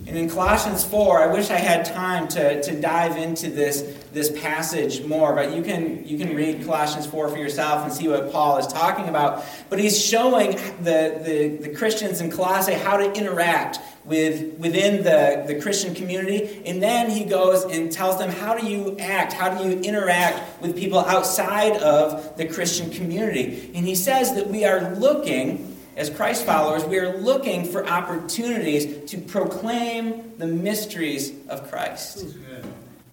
And 0.07 0.19
in 0.19 0.29
Colossians 0.29 0.85
4, 0.85 1.21
I 1.21 1.27
wish 1.33 1.51
I 1.51 1.59
had 1.59 1.85
time 1.85 2.27
to, 2.29 2.63
to 2.63 2.81
dive 2.81 3.17
into 3.17 3.49
this, 3.49 3.83
this 4.13 4.31
passage 4.41 5.05
more, 5.05 5.35
but 5.35 5.55
you 5.55 5.63
can, 5.63 6.07
you 6.07 6.19
can 6.19 6.35
read 6.35 6.65
Colossians 6.65 7.07
4 7.07 7.29
for 7.29 7.37
yourself 7.37 7.85
and 7.85 7.93
see 7.93 8.09
what 8.09 8.33
Paul 8.33 8.59
is 8.59 8.67
talking 8.67 9.09
about. 9.09 9.45
But 9.69 9.79
he's 9.79 10.01
showing 10.01 10.53
the, 10.83 11.21
the, 11.25 11.59
the 11.61 11.75
Christians 11.75 12.21
in 12.21 12.31
Colossae 12.31 12.75
how 12.75 12.97
to 12.97 13.13
interact 13.13 13.79
with, 14.05 14.59
within 14.59 15.05
the, 15.05 15.45
the 15.47 15.61
Christian 15.61 15.95
community. 15.95 16.63
And 16.67 16.83
then 16.83 17.11
he 17.11 17.25
goes 17.25 17.65
and 17.65 17.93
tells 17.93 18.19
them 18.19 18.31
how 18.31 18.57
do 18.57 18.67
you 18.67 18.97
act, 18.99 19.33
how 19.33 19.57
do 19.57 19.69
you 19.69 19.81
interact 19.81 20.61
with 20.61 20.77
people 20.77 20.99
outside 20.99 21.77
of 21.83 22.37
the 22.37 22.47
Christian 22.47 22.91
community. 22.91 23.71
And 23.75 23.87
he 23.87 23.95
says 23.95 24.35
that 24.35 24.49
we 24.49 24.65
are 24.65 24.95
looking 24.95 25.77
as 25.97 26.09
Christ 26.09 26.47
followers, 26.47 26.83
we 26.85 26.99
are 26.99 27.19
looking 27.19 27.65
for 27.65 27.87
opportunities 27.87 29.11
to 29.11 29.19
proclaim 29.19 30.33
the 30.39 30.47
mysteries 30.47 31.33
of 31.49 31.71
Christ. 31.71 32.25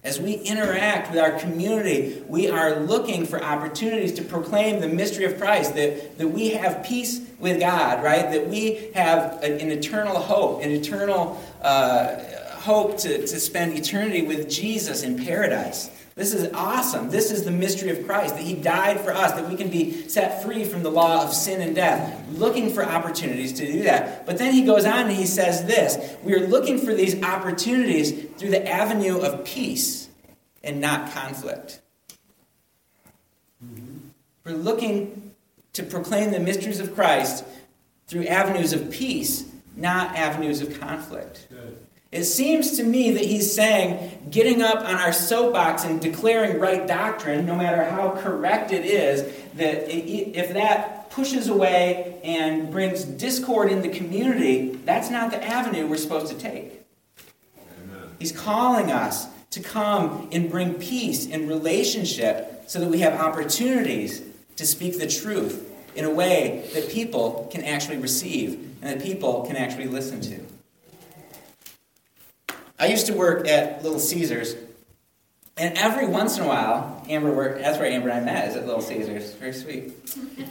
As 0.04 0.20
we 0.20 0.34
interact 0.34 1.10
with 1.10 1.18
our 1.18 1.32
community, 1.32 2.22
we 2.28 2.48
are 2.48 2.80
looking 2.80 3.26
for 3.26 3.42
opportunities 3.42 4.12
to 4.14 4.22
proclaim 4.22 4.80
the 4.80 4.88
mystery 4.88 5.24
of 5.24 5.38
Christ, 5.38 5.74
that, 5.74 6.16
that 6.18 6.28
we 6.28 6.50
have 6.50 6.84
peace 6.84 7.20
with 7.40 7.58
God, 7.58 8.02
right? 8.02 8.30
That 8.30 8.48
we 8.48 8.90
have 8.94 9.42
an, 9.42 9.60
an 9.60 9.70
eternal 9.70 10.20
hope, 10.20 10.62
an 10.62 10.70
eternal 10.70 11.42
uh, 11.62 12.16
hope 12.58 12.98
to, 12.98 13.18
to 13.18 13.40
spend 13.40 13.76
eternity 13.76 14.22
with 14.22 14.48
Jesus 14.48 15.02
in 15.02 15.24
paradise. 15.24 15.90
This 16.18 16.34
is 16.34 16.52
awesome. 16.52 17.10
This 17.10 17.30
is 17.30 17.44
the 17.44 17.52
mystery 17.52 17.90
of 17.90 18.04
Christ, 18.04 18.34
that 18.34 18.42
He 18.42 18.54
died 18.54 19.00
for 19.00 19.12
us, 19.12 19.30
that 19.32 19.48
we 19.48 19.54
can 19.54 19.70
be 19.70 20.08
set 20.08 20.42
free 20.42 20.64
from 20.64 20.82
the 20.82 20.90
law 20.90 21.22
of 21.22 21.32
sin 21.32 21.60
and 21.60 21.76
death. 21.76 22.26
Looking 22.32 22.72
for 22.72 22.84
opportunities 22.84 23.52
to 23.52 23.64
do 23.64 23.84
that. 23.84 24.26
But 24.26 24.36
then 24.36 24.52
He 24.52 24.64
goes 24.64 24.84
on 24.84 25.06
and 25.06 25.12
He 25.12 25.26
says 25.26 25.64
this 25.66 26.16
We 26.24 26.34
are 26.34 26.44
looking 26.44 26.78
for 26.78 26.92
these 26.92 27.22
opportunities 27.22 28.24
through 28.36 28.50
the 28.50 28.68
avenue 28.68 29.20
of 29.20 29.44
peace 29.44 30.08
and 30.64 30.80
not 30.80 31.12
conflict. 31.12 31.80
We're 34.44 34.56
looking 34.56 35.34
to 35.74 35.84
proclaim 35.84 36.32
the 36.32 36.40
mysteries 36.40 36.80
of 36.80 36.96
Christ 36.96 37.44
through 38.08 38.26
avenues 38.26 38.72
of 38.72 38.90
peace, 38.90 39.48
not 39.76 40.16
avenues 40.16 40.62
of 40.62 40.80
conflict. 40.80 41.46
Good. 41.48 41.78
It 42.10 42.24
seems 42.24 42.78
to 42.78 42.82
me 42.84 43.10
that 43.12 43.24
he's 43.24 43.54
saying 43.54 44.28
getting 44.30 44.62
up 44.62 44.78
on 44.78 44.94
our 44.94 45.12
soapbox 45.12 45.84
and 45.84 46.00
declaring 46.00 46.58
right 46.58 46.86
doctrine, 46.86 47.44
no 47.44 47.54
matter 47.54 47.84
how 47.84 48.18
correct 48.22 48.72
it 48.72 48.86
is, 48.86 49.22
that 49.56 49.90
if 49.90 50.54
that 50.54 51.10
pushes 51.10 51.48
away 51.48 52.18
and 52.24 52.70
brings 52.70 53.04
discord 53.04 53.70
in 53.70 53.82
the 53.82 53.90
community, 53.90 54.70
that's 54.84 55.10
not 55.10 55.30
the 55.30 55.44
avenue 55.44 55.86
we're 55.86 55.98
supposed 55.98 56.32
to 56.32 56.38
take. 56.38 56.82
Amen. 57.84 58.08
He's 58.18 58.32
calling 58.32 58.90
us 58.90 59.26
to 59.50 59.60
come 59.60 60.28
and 60.32 60.50
bring 60.50 60.74
peace 60.74 61.26
and 61.26 61.46
relationship 61.46 62.64
so 62.68 62.80
that 62.80 62.88
we 62.88 63.00
have 63.00 63.20
opportunities 63.20 64.22
to 64.56 64.64
speak 64.64 64.98
the 64.98 65.06
truth 65.06 65.70
in 65.94 66.06
a 66.06 66.10
way 66.10 66.68
that 66.72 66.88
people 66.88 67.48
can 67.50 67.64
actually 67.64 67.98
receive 67.98 68.54
and 68.80 68.98
that 68.98 69.04
people 69.04 69.44
can 69.46 69.56
actually 69.56 69.86
listen 69.86 70.20
to. 70.22 70.57
I 72.78 72.86
used 72.86 73.06
to 73.06 73.12
work 73.14 73.48
at 73.48 73.82
Little 73.82 73.98
Caesars, 73.98 74.54
and 75.56 75.76
every 75.76 76.06
once 76.06 76.38
in 76.38 76.44
a 76.44 76.46
while, 76.46 77.04
Amber 77.08 77.32
worked. 77.32 77.60
That's 77.60 77.78
where 77.78 77.90
Amber 77.90 78.10
and 78.10 78.20
I 78.20 78.24
met 78.32 78.48
is 78.48 78.56
at 78.56 78.66
Little 78.66 78.80
Caesars. 78.80 79.32
Very 79.34 79.52
sweet. 79.52 79.92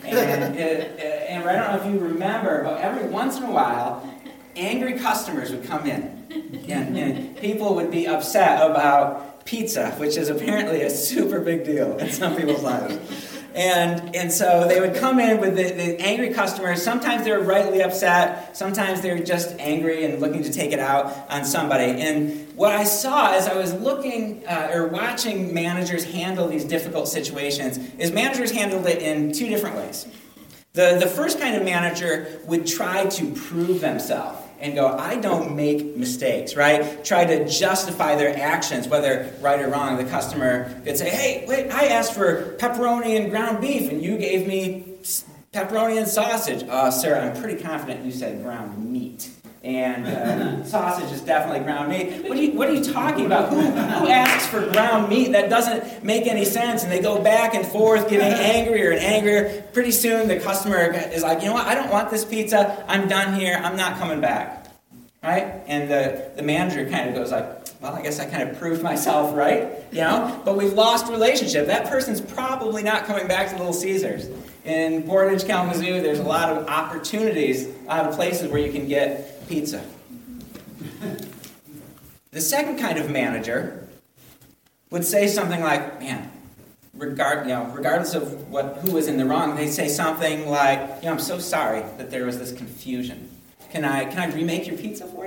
And 0.04 0.56
it, 0.58 1.00
uh, 1.00 1.32
Amber, 1.32 1.50
I 1.50 1.56
don't 1.56 1.72
know 1.72 1.88
if 1.88 1.94
you 1.94 2.00
remember, 2.00 2.64
but 2.64 2.82
every 2.82 3.08
once 3.08 3.38
in 3.38 3.44
a 3.44 3.52
while, 3.52 4.06
angry 4.58 5.00
customers 5.00 5.52
would 5.52 5.64
come 5.64 5.86
in, 5.86 6.02
and, 6.68 6.98
and 6.98 7.38
people 7.38 7.76
would 7.76 7.92
be 7.92 8.08
upset 8.08 8.70
about 8.70 9.46
pizza, 9.46 9.92
which 9.92 10.18
is 10.18 10.28
apparently 10.28 10.82
a 10.82 10.90
super 10.90 11.40
big 11.40 11.64
deal 11.64 11.98
in 11.98 12.12
some 12.12 12.36
people's 12.36 12.64
lives. 12.64 13.37
And, 13.58 14.16
and 14.16 14.32
so 14.32 14.68
they 14.68 14.80
would 14.80 14.94
come 14.94 15.20
in 15.20 15.42
with 15.42 15.56
the, 15.56 15.64
the, 15.64 16.00
angry 16.00 16.32
customers. 16.32 16.84
Sometimes 16.84 17.24
they 17.24 17.32
were 17.32 17.42
rightly 17.42 17.82
upset. 17.82 18.56
Sometimes 18.56 19.02
they 19.02 19.12
were 19.12 19.26
just 19.26 19.56
angry 19.58 20.06
and 20.06 20.22
looking 20.22 20.44
to 20.44 20.52
take 20.52 20.74
it 20.74 20.80
out 20.80 21.12
on 21.32 21.44
somebody. 21.44 21.86
And 21.86 22.56
what 22.56 22.74
I 22.74 22.84
saw 22.84 23.34
as 23.34 23.48
I 23.48 23.58
was 23.58 23.74
looking 23.74 24.46
uh, 24.46 24.70
or 24.72 24.88
watching 24.90 25.56
managers 25.56 26.04
handle 26.04 26.48
these 26.48 26.66
difficult 26.66 27.08
situations 27.08 27.80
is 27.98 28.12
managers 28.12 28.52
handled 28.52 28.86
it 28.86 29.02
in 29.02 29.32
two 29.34 29.48
different 29.48 29.78
ways. 29.78 30.06
The, 30.74 31.00
the 31.00 31.08
first 31.08 31.40
kind 31.40 31.56
of 31.56 31.64
manager 31.64 32.40
would 32.46 32.68
try 32.68 33.08
to 33.08 33.32
prove 33.34 33.82
themselves 33.82 34.47
and 34.60 34.76
go, 34.76 34.88
I 34.88 35.16
don't 35.18 35.56
make 35.56 35.96
mistakes, 35.96 36.56
right? 36.56 37.04
Try 37.04 37.26
to 37.26 37.48
justify 37.48 38.16
their 38.16 38.38
actions, 38.38 38.88
whether 38.88 39.34
right 39.40 39.60
or 39.60 39.70
wrong. 39.70 39.98
The 39.98 40.06
customer 40.06 40.74
could 40.84 40.98
say, 40.98 41.10
hey, 41.10 41.46
wait, 41.48 41.72
I 41.72 41.88
asked 41.88 42.14
for 42.14 42.56
pepperoni 42.58 43.20
and 43.20 43.30
ground 43.30 43.62
beef, 43.62 43.92
and 43.92 44.02
you 44.02 44.18
gave 44.18 44.48
me 44.48 44.86
pepperoni 45.54 45.98
and 45.98 46.08
sausage. 46.08 46.64
Uh, 46.68 46.92
sir, 46.92 47.20
I'm 47.20 47.40
pretty 47.40 47.62
confident 47.62 48.06
you 48.06 48.12
said 48.12 48.44
ground 48.44 48.92
meat. 48.92 49.30
And 49.64 50.08
uh, 50.08 50.64
sausage 50.64 51.12
is 51.12 51.22
definitely 51.22 51.66
ground 51.66 51.90
meat. 51.90 52.24
What 52.28 52.38
are, 52.38 52.42
you, 52.42 52.52
what 52.54 52.70
are 52.70 52.74
you 52.74 52.84
talking 52.84 53.26
about? 53.26 53.50
Who, 53.50 53.60
who 53.60 54.08
asks 54.08 54.48
for 54.48 54.62
ground 54.72 55.10
meat? 55.10 55.32
That 55.32 55.50
doesn't 55.50 56.04
make 56.04 56.28
any 56.28 56.46
sense. 56.46 56.84
And 56.84 56.92
they 56.92 57.02
go 57.02 57.22
back 57.22 57.56
and 57.56 57.66
forth, 57.66 58.10
getting 58.10 58.28
angrier 58.34 58.92
and 58.92 59.02
angrier. 59.02 59.64
Pretty 59.74 59.92
soon, 59.92 60.28
the 60.28 60.40
customer 60.40 60.94
is 60.94 61.24
like, 61.24 61.42
you 61.42 61.48
know 61.48 61.54
what? 61.54 61.66
I 61.66 61.76
don't 61.76 61.92
want 61.92 62.12
this 62.12 62.24
pizza. 62.24 62.86
I'm 62.88 63.08
done 63.08 63.40
here. 63.40 63.60
I'm 63.62 63.76
not 63.76 63.98
coming 63.98 64.22
back. 64.22 64.68
Right? 65.24 65.62
And 65.68 65.90
the, 65.90 66.32
the 66.36 66.44
manager 66.44 66.90
kind 66.90 67.10
of 67.10 67.16
goes 67.16 67.32
like, 67.32 67.46
well, 67.82 67.94
I 67.94 68.02
guess 68.02 68.20
I 68.20 68.26
kind 68.26 68.50
of 68.50 68.58
proved 68.58 68.82
myself 68.82 69.36
right, 69.36 69.70
you 69.92 70.02
know? 70.02 70.42
But 70.46 70.58
we've 70.58 70.74
lost 70.74 71.12
relationship. 71.12 71.68
That 71.68 71.88
person's 71.88 72.22
probably 72.22 72.82
not 72.82 73.06
coming 73.06 73.28
back 73.28 73.50
to 73.50 73.58
Little 73.58 73.74
Caesars. 73.74 74.30
In 74.66 75.04
Portage, 75.04 75.46
Kalamazoo, 75.46 76.02
there's 76.02 76.20
a 76.20 76.24
lot 76.24 76.50
of 76.50 76.68
opportunities, 76.68 77.68
a 77.68 77.88
lot 77.88 78.06
of 78.06 78.16
places 78.16 78.50
where 78.50 78.60
you 78.60 78.72
can 78.72 78.88
get 78.88 79.37
pizza. 79.48 79.84
The 82.32 82.42
second 82.42 82.78
kind 82.78 82.98
of 82.98 83.10
manager 83.10 83.88
would 84.90 85.04
say 85.04 85.28
something 85.28 85.62
like, 85.62 86.00
man, 86.00 86.32
regard, 86.94 87.48
you 87.48 87.54
know, 87.54 87.66
regardless 87.74 88.14
of 88.14 88.50
what, 88.50 88.78
who 88.78 88.92
was 88.94 89.08
in 89.08 89.18
the 89.18 89.26
wrong, 89.26 89.56
they 89.56 89.68
say 89.68 89.88
something 89.88 90.50
like, 90.50 90.80
you 91.02 91.08
know, 91.08 91.14
I'm 91.14 91.20
so 91.20 91.40
sorry 91.40 91.82
that 91.98 92.10
there 92.12 92.26
was 92.26 92.40
this 92.40 92.52
confusion. 92.52 93.30
Can 93.72 93.86
I, 93.86 94.06
can 94.06 94.20
I 94.20 94.34
remake 94.34 94.68
your 94.68 94.78
pizza 94.78 95.06
for 95.08 95.27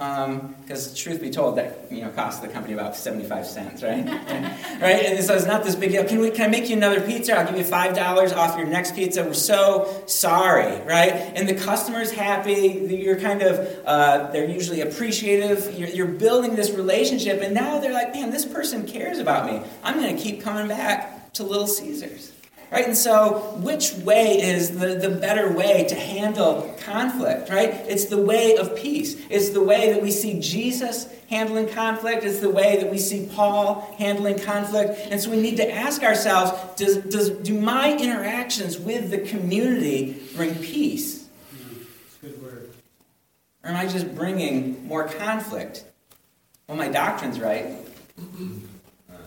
Because 0.00 0.88
um, 0.88 0.94
truth 0.94 1.20
be 1.20 1.28
told, 1.28 1.58
that 1.58 1.92
you 1.92 2.00
know 2.00 2.08
cost 2.12 2.40
the 2.40 2.48
company 2.48 2.72
about 2.72 2.96
seventy-five 2.96 3.46
cents, 3.46 3.82
right? 3.82 4.06
right? 4.80 5.04
And 5.04 5.22
so 5.22 5.34
it's 5.34 5.44
not 5.44 5.62
this 5.62 5.74
big 5.74 5.90
deal. 5.90 6.04
Can 6.04 6.20
we? 6.20 6.30
Can 6.30 6.46
I 6.46 6.48
make 6.48 6.70
you 6.70 6.76
another 6.78 7.02
pizza? 7.02 7.36
I'll 7.36 7.46
give 7.46 7.58
you 7.58 7.64
five 7.64 7.94
dollars 7.94 8.32
off 8.32 8.56
your 8.56 8.66
next 8.66 8.94
pizza. 8.94 9.22
We're 9.22 9.34
so 9.34 10.02
sorry, 10.06 10.80
right? 10.86 11.12
And 11.12 11.46
the 11.46 11.54
customer's 11.54 12.10
happy. 12.10 12.86
You're 12.88 13.20
kind 13.20 13.42
of 13.42 13.78
uh, 13.84 14.30
they're 14.30 14.48
usually 14.48 14.80
appreciative. 14.80 15.78
You're, 15.78 15.90
you're 15.90 16.06
building 16.06 16.56
this 16.56 16.70
relationship, 16.70 17.42
and 17.42 17.52
now 17.52 17.78
they're 17.78 17.92
like, 17.92 18.14
man, 18.14 18.30
this 18.30 18.46
person 18.46 18.86
cares 18.86 19.18
about 19.18 19.52
me. 19.52 19.60
I'm 19.82 20.00
going 20.00 20.16
to 20.16 20.22
keep 20.22 20.40
coming 20.40 20.66
back 20.66 21.34
to 21.34 21.42
Little 21.42 21.66
Caesars. 21.66 22.32
Right? 22.70 22.86
And 22.86 22.96
so, 22.96 23.56
which 23.60 23.92
way 23.94 24.40
is 24.40 24.78
the, 24.78 24.94
the 24.94 25.08
better 25.08 25.52
way 25.52 25.84
to 25.88 25.94
handle 25.96 26.72
conflict? 26.78 27.50
Right? 27.50 27.70
It's 27.88 28.04
the 28.04 28.22
way 28.22 28.56
of 28.56 28.76
peace. 28.76 29.16
It's 29.28 29.50
the 29.50 29.62
way 29.62 29.92
that 29.92 30.00
we 30.00 30.12
see 30.12 30.38
Jesus 30.38 31.08
handling 31.28 31.68
conflict. 31.68 32.22
It's 32.22 32.38
the 32.38 32.50
way 32.50 32.76
that 32.80 32.90
we 32.90 32.98
see 32.98 33.28
Paul 33.34 33.94
handling 33.98 34.38
conflict. 34.38 34.98
And 35.10 35.20
so 35.20 35.30
we 35.30 35.40
need 35.40 35.56
to 35.56 35.68
ask 35.68 36.02
ourselves 36.02 36.52
does, 36.76 36.98
does, 36.98 37.30
do 37.30 37.58
my 37.58 37.96
interactions 37.96 38.78
with 38.78 39.10
the 39.10 39.18
community 39.18 40.22
bring 40.36 40.54
peace? 40.54 41.28
good 42.20 42.40
word. 42.42 42.70
Or 43.64 43.70
am 43.70 43.76
I 43.76 43.86
just 43.86 44.14
bringing 44.14 44.86
more 44.86 45.08
conflict? 45.08 45.84
Well, 46.68 46.76
my 46.76 46.88
doctrine's 46.88 47.40
right. 47.40 47.74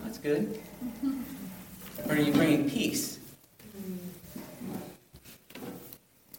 That's 0.02 0.18
good. 0.18 0.60
Or 2.06 2.14
are 2.14 2.18
you 2.18 2.32
bringing 2.32 2.70
peace? 2.70 3.13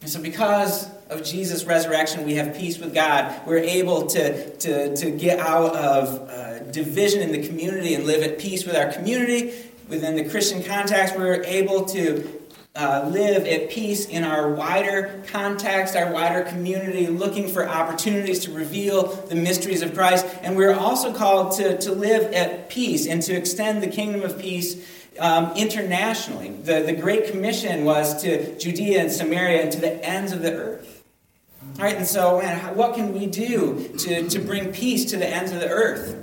And 0.06 0.12
so, 0.12 0.22
because 0.22 0.88
of 1.10 1.24
Jesus' 1.24 1.64
resurrection, 1.64 2.24
we 2.24 2.36
have 2.36 2.56
peace 2.56 2.78
with 2.78 2.94
God. 2.94 3.44
We're 3.44 3.58
able 3.58 4.06
to, 4.06 4.56
to, 4.58 4.94
to 4.94 5.10
get 5.10 5.40
out 5.40 5.74
of 5.74 6.30
uh, 6.30 6.60
division 6.70 7.22
in 7.22 7.32
the 7.32 7.44
community 7.44 7.92
and 7.94 8.06
live 8.06 8.22
at 8.22 8.38
peace 8.38 8.64
with 8.64 8.76
our 8.76 8.92
community. 8.92 9.52
Within 9.88 10.14
the 10.14 10.30
Christian 10.30 10.62
context, 10.62 11.16
we're 11.16 11.42
able 11.42 11.86
to 11.86 12.40
uh, 12.76 13.10
live 13.12 13.46
at 13.46 13.68
peace 13.70 14.06
in 14.06 14.22
our 14.22 14.52
wider 14.52 15.24
context, 15.26 15.96
our 15.96 16.12
wider 16.12 16.42
community, 16.42 17.08
looking 17.08 17.48
for 17.48 17.68
opportunities 17.68 18.38
to 18.44 18.52
reveal 18.52 19.08
the 19.08 19.34
mysteries 19.34 19.82
of 19.82 19.92
Christ. 19.92 20.24
And 20.40 20.56
we're 20.56 20.76
also 20.76 21.12
called 21.12 21.56
to, 21.56 21.78
to 21.78 21.90
live 21.90 22.32
at 22.32 22.68
peace 22.68 23.08
and 23.08 23.20
to 23.22 23.34
extend 23.34 23.82
the 23.82 23.88
kingdom 23.88 24.22
of 24.22 24.38
peace 24.38 24.86
um, 25.18 25.52
internationally. 25.56 26.50
The, 26.50 26.82
the 26.82 26.92
Great 26.92 27.30
Commission 27.30 27.84
was 27.84 28.22
to 28.22 28.58
Judea 28.58 29.00
and 29.00 29.12
Samaria 29.12 29.62
and 29.62 29.72
to 29.72 29.80
the 29.80 30.04
ends 30.04 30.32
of 30.32 30.42
the 30.42 30.52
earth. 30.52 31.04
All 31.78 31.84
right, 31.84 31.96
and 31.96 32.06
so, 32.06 32.38
man, 32.38 32.74
what 32.76 32.94
can 32.94 33.12
we 33.12 33.26
do 33.26 33.88
to, 33.98 34.28
to 34.28 34.38
bring 34.38 34.72
peace 34.72 35.04
to 35.06 35.16
the 35.16 35.26
ends 35.26 35.52
of 35.52 35.60
the 35.60 35.68
earth? 35.68 36.16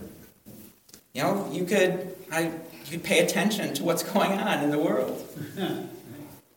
You 1.14 1.22
know, 1.22 1.50
you 1.52 1.66
could, 1.66 2.16
I, 2.32 2.52
you 2.86 2.92
could 2.92 3.04
pay 3.04 3.20
attention 3.20 3.74
to 3.76 3.84
what's 3.84 4.04
going 4.04 4.32
on 4.32 4.64
in 4.64 4.72
the 4.72 4.80
world. 4.80 5.22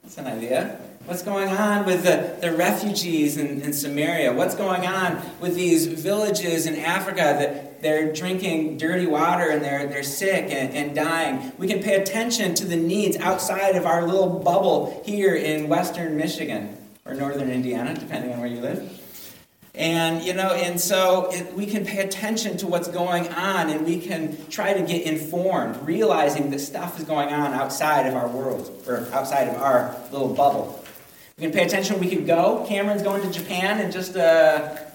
That's 0.03 0.19
an 0.19 0.27
idea. 0.27 0.81
What's 1.05 1.23
going 1.23 1.51
on 1.51 1.85
with 1.85 2.05
the, 2.05 2.37
the 2.41 2.57
refugees 2.57 3.37
in, 3.37 3.61
in 3.61 3.73
Samaria? 3.73 4.33
What's 4.33 4.55
going 4.55 4.87
on 4.87 5.21
with 5.41 5.55
these 5.55 5.87
villages 5.87 6.67
in 6.67 6.77
Africa 6.77 7.17
that 7.17 7.76
they're 7.83 8.13
drinking 8.13 8.79
dirty 8.79 9.07
water 9.07 9.51
and 9.51 9.63
they're, 9.63 9.87
they're 9.87 10.03
sick 10.03 10.45
and, 10.51 10.75
and 10.75 10.95
dying? 10.95 11.53
We 11.59 11.69
can 11.69 11.83
pay 11.83 12.01
attention 12.01 12.55
to 12.57 12.65
the 12.65 12.77
needs 12.77 13.17
outside 13.17 13.77
of 13.77 13.87
our 13.87 14.07
little 14.07 14.41
bubble 14.41 15.03
here 15.05 15.35
in 15.35 15.69
western 15.69 16.17
Michigan 16.17 16.77
or 17.05 17.15
northern 17.15 17.51
Indiana, 17.51 17.95
depending 17.95 18.33
on 18.33 18.41
where 18.41 18.49
you 18.49 18.61
live. 18.61 19.01
And, 19.77 20.25
you 20.25 20.33
know, 20.33 20.55
and 20.55 20.81
so 20.81 21.29
it, 21.31 21.53
we 21.53 21.67
can 21.67 21.85
pay 21.85 21.99
attention 21.99 22.57
to 22.59 22.67
what's 22.67 22.89
going 22.89 23.29
on 23.29 23.69
and 23.69 23.85
we 23.85 24.01
can 24.01 24.49
try 24.49 24.73
to 24.73 24.81
get 24.81 25.03
informed, 25.03 25.77
realizing 25.87 26.51
that 26.51 26.61
stuff 26.61 26.99
is 26.99 27.05
going 27.05 27.29
on 27.29 27.53
outside 27.53 28.07
of 28.07 28.15
our 28.15 28.27
world 28.27 28.85
or 28.87 29.07
outside 29.13 29.49
of 29.49 29.61
our 29.61 29.95
little 30.11 30.33
bubble. 30.33 30.83
We 31.37 31.43
can 31.43 31.53
pay 31.53 31.67
attention. 31.67 32.01
We 32.01 32.09
can 32.09 32.25
go. 32.25 32.65
Cameron's 32.67 33.03
going 33.03 33.21
to 33.21 33.31
Japan 33.31 33.83
in 33.83 33.93
just 33.93 34.17
a, 34.17 34.86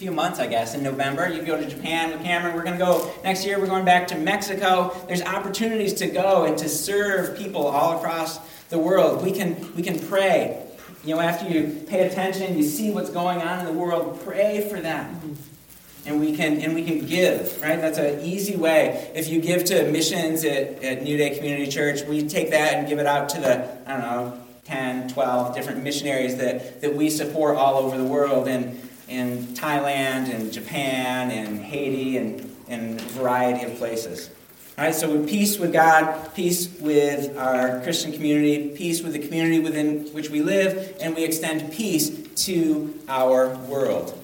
few 0.00 0.10
months, 0.10 0.38
I 0.38 0.46
guess, 0.46 0.74
in 0.74 0.82
November. 0.82 1.28
You 1.28 1.42
go 1.42 1.60
to 1.60 1.68
Japan 1.68 2.10
with 2.10 2.22
Cameron. 2.22 2.56
We're 2.56 2.64
going 2.64 2.78
to 2.78 2.82
go 2.82 3.12
next 3.22 3.44
year. 3.44 3.60
We're 3.60 3.66
going 3.66 3.84
back 3.84 4.08
to 4.08 4.16
Mexico. 4.16 4.96
There's 5.06 5.20
opportunities 5.20 5.92
to 5.94 6.06
go 6.06 6.46
and 6.46 6.56
to 6.56 6.70
serve 6.70 7.36
people 7.36 7.66
all 7.66 7.98
across 7.98 8.38
the 8.70 8.78
world. 8.78 9.22
We 9.22 9.30
can, 9.30 9.74
we 9.76 9.82
can 9.82 9.98
pray 9.98 10.66
you 11.04 11.14
know, 11.14 11.20
after 11.20 11.46
you 11.46 11.84
pay 11.86 12.06
attention, 12.06 12.56
you 12.56 12.62
see 12.64 12.90
what's 12.90 13.10
going 13.10 13.42
on 13.42 13.60
in 13.60 13.66
the 13.66 13.78
world, 13.78 14.22
pray 14.24 14.66
for 14.70 14.80
them. 14.80 15.36
And 16.06 16.18
we 16.18 16.34
can 16.34 16.62
and 16.62 16.74
we 16.74 16.82
can 16.82 17.04
give, 17.04 17.60
right? 17.60 17.78
That's 17.78 17.98
an 17.98 18.20
easy 18.20 18.56
way. 18.56 19.10
If 19.14 19.28
you 19.28 19.42
give 19.42 19.64
to 19.66 19.90
missions 19.90 20.46
at, 20.46 20.82
at 20.82 21.02
New 21.02 21.18
Day 21.18 21.36
Community 21.36 21.70
Church, 21.70 22.04
we 22.04 22.26
take 22.26 22.50
that 22.52 22.74
and 22.74 22.88
give 22.88 22.98
it 22.98 23.06
out 23.06 23.28
to 23.30 23.40
the, 23.40 23.78
I 23.86 23.92
don't 23.92 24.00
know, 24.00 24.40
10, 24.64 25.10
12 25.10 25.54
different 25.54 25.82
missionaries 25.82 26.38
that, 26.38 26.80
that 26.80 26.94
we 26.94 27.10
support 27.10 27.56
all 27.56 27.76
over 27.76 27.98
the 27.98 28.04
world 28.04 28.48
in, 28.48 28.80
in 29.10 29.48
Thailand 29.48 30.32
and 30.32 30.52
Japan 30.52 31.30
and 31.30 31.60
Haiti 31.60 32.16
and, 32.16 32.56
and 32.68 33.00
a 33.00 33.04
variety 33.04 33.66
of 33.66 33.76
places. 33.76 34.30
All 34.78 34.84
right, 34.84 34.94
so 34.94 35.26
peace 35.26 35.58
with 35.58 35.72
God, 35.74 36.32
peace 36.34 36.70
with 36.80 37.36
our 37.36 37.80
Christian 37.82 38.12
community, 38.12 38.70
peace 38.74 39.02
with 39.02 39.12
the 39.12 39.18
community 39.18 39.58
within 39.58 40.06
which 40.14 40.30
we 40.30 40.40
live, 40.40 40.96
and 41.02 41.14
we 41.14 41.24
extend 41.24 41.72
peace 41.72 42.08
to 42.46 42.98
our 43.08 43.54
world. 43.66 44.16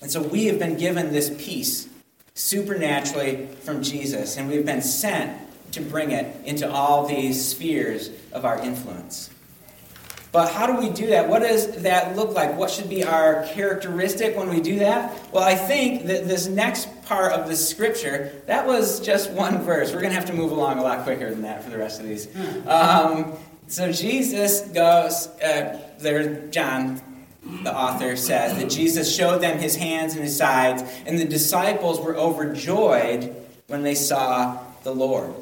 And 0.00 0.10
so 0.10 0.22
we 0.22 0.44
have 0.46 0.58
been 0.58 0.76
given 0.76 1.12
this 1.12 1.34
peace 1.38 1.88
supernaturally 2.34 3.46
from 3.62 3.82
Jesus, 3.82 4.36
and 4.36 4.48
we've 4.48 4.66
been 4.66 4.82
sent 4.82 5.40
to 5.72 5.80
bring 5.80 6.12
it 6.12 6.36
into 6.44 6.70
all 6.70 7.06
these 7.06 7.44
spheres 7.44 8.10
of 8.32 8.44
our 8.44 8.60
influence. 8.60 9.30
But 10.34 10.50
how 10.50 10.66
do 10.66 10.76
we 10.76 10.90
do 10.90 11.06
that? 11.06 11.28
What 11.28 11.42
does 11.42 11.82
that 11.82 12.16
look 12.16 12.34
like? 12.34 12.58
What 12.58 12.68
should 12.68 12.88
be 12.88 13.04
our 13.04 13.44
characteristic 13.52 14.36
when 14.36 14.48
we 14.48 14.60
do 14.60 14.80
that? 14.80 15.16
Well, 15.30 15.44
I 15.44 15.54
think 15.54 16.06
that 16.06 16.26
this 16.26 16.48
next 16.48 16.88
part 17.04 17.30
of 17.30 17.46
the 17.46 17.54
scripture, 17.54 18.32
that 18.46 18.66
was 18.66 18.98
just 18.98 19.30
one 19.30 19.62
verse. 19.62 19.92
We're 19.92 20.00
going 20.00 20.12
to 20.12 20.18
have 20.18 20.26
to 20.26 20.32
move 20.32 20.50
along 20.50 20.80
a 20.80 20.82
lot 20.82 21.04
quicker 21.04 21.30
than 21.30 21.42
that 21.42 21.62
for 21.62 21.70
the 21.70 21.78
rest 21.78 22.00
of 22.00 22.08
these. 22.08 22.26
Um, 22.66 23.34
so 23.68 23.92
Jesus 23.92 24.62
goes, 24.62 25.28
uh, 25.40 25.80
there, 26.00 26.48
John, 26.48 27.00
the 27.62 27.72
author 27.72 28.16
says, 28.16 28.58
that 28.58 28.68
Jesus 28.68 29.14
showed 29.14 29.40
them 29.40 29.60
his 29.60 29.76
hands 29.76 30.14
and 30.14 30.24
his 30.24 30.36
sides, 30.36 30.82
and 31.06 31.16
the 31.16 31.26
disciples 31.26 32.00
were 32.00 32.16
overjoyed 32.16 33.32
when 33.68 33.84
they 33.84 33.94
saw 33.94 34.58
the 34.82 34.92
Lord. 34.92 35.32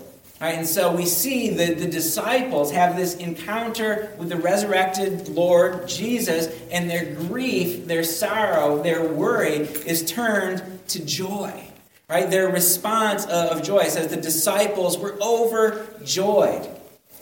Right, 0.42 0.57
and 0.57 0.66
so 0.66 0.90
we 0.90 1.07
see 1.07 1.50
that 1.50 1.78
the 1.78 1.87
disciples 1.87 2.72
have 2.72 2.96
this 2.96 3.14
encounter 3.14 4.12
with 4.18 4.28
the 4.28 4.37
resurrected 4.37 5.28
Lord 5.28 5.87
Jesus, 5.87 6.52
and 6.72 6.90
their 6.90 7.14
grief, 7.14 7.87
their 7.87 8.02
sorrow, 8.02 8.83
their 8.83 9.05
worry 9.05 9.59
is 9.87 10.05
turned 10.05 10.81
to 10.88 11.05
joy. 11.05 11.68
Right? 12.11 12.28
Their 12.28 12.48
response 12.48 13.24
of 13.26 13.62
joy 13.62 13.85
says 13.85 14.09
the 14.09 14.16
disciples 14.16 14.98
were 14.98 15.16
overjoyed. 15.22 16.68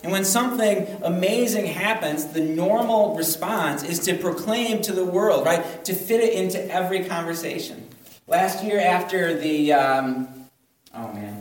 And 0.02 0.12
when 0.12 0.24
something 0.24 0.86
amazing 1.02 1.66
happens, 1.66 2.24
the 2.28 2.40
normal 2.40 3.16
response 3.16 3.82
is 3.82 3.98
to 4.06 4.14
proclaim 4.14 4.80
to 4.80 4.92
the 4.92 5.04
world, 5.04 5.44
right? 5.44 5.84
To 5.84 5.92
fit 5.92 6.20
it 6.20 6.32
into 6.32 6.58
every 6.72 7.04
conversation. 7.04 7.86
Last 8.26 8.64
year, 8.64 8.80
after 8.80 9.38
the, 9.38 9.74
um, 9.74 10.48
oh 10.94 11.12
man, 11.12 11.39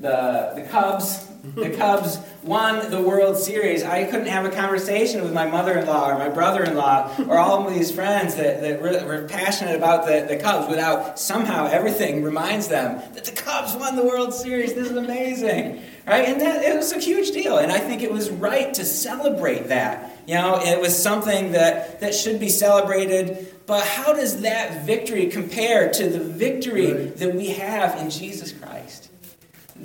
the, 0.00 0.52
the 0.54 0.62
Cubs. 0.70 1.26
The 1.54 1.70
Cubs 1.76 2.18
won 2.42 2.90
the 2.90 3.00
World 3.00 3.36
Series. 3.36 3.82
I 3.82 4.04
couldn't 4.04 4.26
have 4.26 4.44
a 4.44 4.50
conversation 4.50 5.22
with 5.22 5.32
my 5.32 5.46
mother-in-law 5.46 6.10
or 6.10 6.18
my 6.18 6.28
brother-in-law 6.28 7.24
or 7.28 7.38
all 7.38 7.66
of 7.66 7.74
these 7.74 7.90
friends 7.90 8.34
that, 8.36 8.60
that 8.60 8.80
were, 8.80 9.04
were 9.04 9.28
passionate 9.28 9.76
about 9.76 10.06
the, 10.06 10.26
the 10.28 10.36
Cubs 10.36 10.68
without 10.68 11.18
somehow 11.18 11.66
everything 11.66 12.22
reminds 12.22 12.68
them 12.68 13.00
that 13.14 13.24
the 13.24 13.32
Cubs 13.32 13.74
won 13.74 13.96
the 13.96 14.04
World 14.04 14.34
Series. 14.34 14.74
This 14.74 14.90
is 14.90 14.96
amazing. 14.96 15.82
Right? 16.06 16.28
And 16.28 16.40
that 16.40 16.62
it 16.62 16.76
was 16.76 16.92
a 16.92 17.00
huge 17.00 17.32
deal. 17.32 17.58
And 17.58 17.72
I 17.72 17.78
think 17.78 18.02
it 18.02 18.12
was 18.12 18.30
right 18.30 18.72
to 18.74 18.84
celebrate 18.84 19.68
that. 19.68 20.16
You 20.26 20.34
know, 20.34 20.60
it 20.60 20.80
was 20.80 21.00
something 21.00 21.52
that, 21.52 22.00
that 22.00 22.14
should 22.14 22.38
be 22.38 22.48
celebrated. 22.48 23.54
But 23.66 23.84
how 23.84 24.12
does 24.12 24.42
that 24.42 24.86
victory 24.86 25.26
compare 25.26 25.90
to 25.90 26.08
the 26.08 26.20
victory 26.20 26.92
right. 26.92 27.16
that 27.16 27.34
we 27.34 27.48
have 27.48 28.00
in 28.00 28.10
Jesus 28.10 28.52
Christ? 28.52 29.05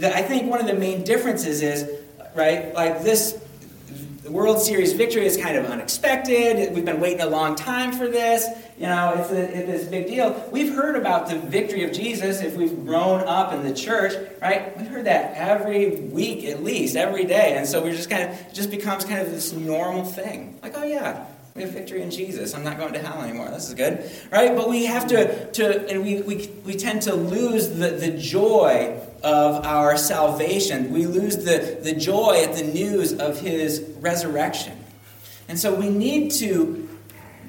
I 0.04 0.22
think 0.22 0.50
one 0.50 0.60
of 0.60 0.68
the 0.68 0.74
main 0.74 1.04
differences 1.04 1.62
is, 1.62 1.90
right, 2.36 2.74
like 2.74 3.04
this 3.04 3.40
World 4.32 4.62
Series 4.62 4.94
victory 4.94 5.26
is 5.26 5.36
kind 5.36 5.58
of 5.58 5.66
unexpected. 5.66 6.74
We've 6.74 6.86
been 6.86 7.02
waiting 7.02 7.22
a 7.22 7.28
long 7.28 7.56
time 7.56 7.92
for 7.92 8.08
this. 8.08 8.48
You 8.78 8.88
know, 8.88 9.16
it's, 9.18 9.32
a, 9.32 9.74
it's 9.74 9.86
big 9.86 10.08
deal. 10.08 10.48
We've 10.52 10.74
heard 10.74 10.96
about 10.96 11.28
the 11.28 11.38
victory 11.38 11.84
of 11.84 11.92
Jesus 11.92 12.42
if 12.42 12.56
we've 12.56 12.86
grown 12.86 13.22
up 13.22 13.52
in 13.52 13.64
the 13.64 13.74
church, 13.74 14.14
right? 14.42 14.76
We've 14.78 14.88
heard 14.88 15.06
that 15.06 15.36
every 15.36 15.96
week 15.96 16.46
at 16.46 16.64
least, 16.64 16.96
every 16.96 17.26
day. 17.26 17.58
And 17.58 17.68
so 17.68 17.84
we're 17.84 17.96
just 17.96 18.10
kind 18.10 18.30
of, 18.30 18.54
just 18.54 18.72
becomes 18.72 19.06
kind 19.06 19.22
of 19.22 19.32
this 19.32 19.52
normal 19.54 20.06
thing. 20.06 20.58
Like, 20.64 20.78
oh 20.78 20.84
yeah, 20.84 21.26
we 21.56 21.64
have 21.64 21.72
victory 21.72 22.02
in 22.02 22.12
Jesus. 22.12 22.56
I'm 22.56 22.64
not 22.64 22.78
going 22.78 22.94
to 22.94 23.00
hell 23.00 23.22
anymore. 23.22 23.50
This 23.50 23.68
is 23.68 23.74
good. 23.74 24.10
Right? 24.32 24.56
But 24.56 24.70
we 24.70 24.86
have 24.86 25.08
to, 25.08 25.52
to 25.52 25.90
and 25.90 26.04
we, 26.04 26.22
we, 26.22 26.50
we 26.64 26.76
tend 26.76 27.02
to 27.04 27.16
lose 27.16 27.70
the, 27.70 27.90
the 27.90 28.12
joy 28.18 29.00
of 29.24 29.66
our 29.66 29.98
salvation. 29.98 30.92
We 30.92 31.06
lose 31.06 31.38
the, 31.38 31.80
the 31.82 31.94
joy 31.94 32.44
at 32.44 32.56
the 32.56 32.64
news 32.64 33.14
of 33.14 33.40
his 33.40 33.82
resurrection. 34.00 34.78
And 35.48 35.60
so 35.60 35.74
we 35.76 35.90
need 35.90 36.32
to 36.34 36.90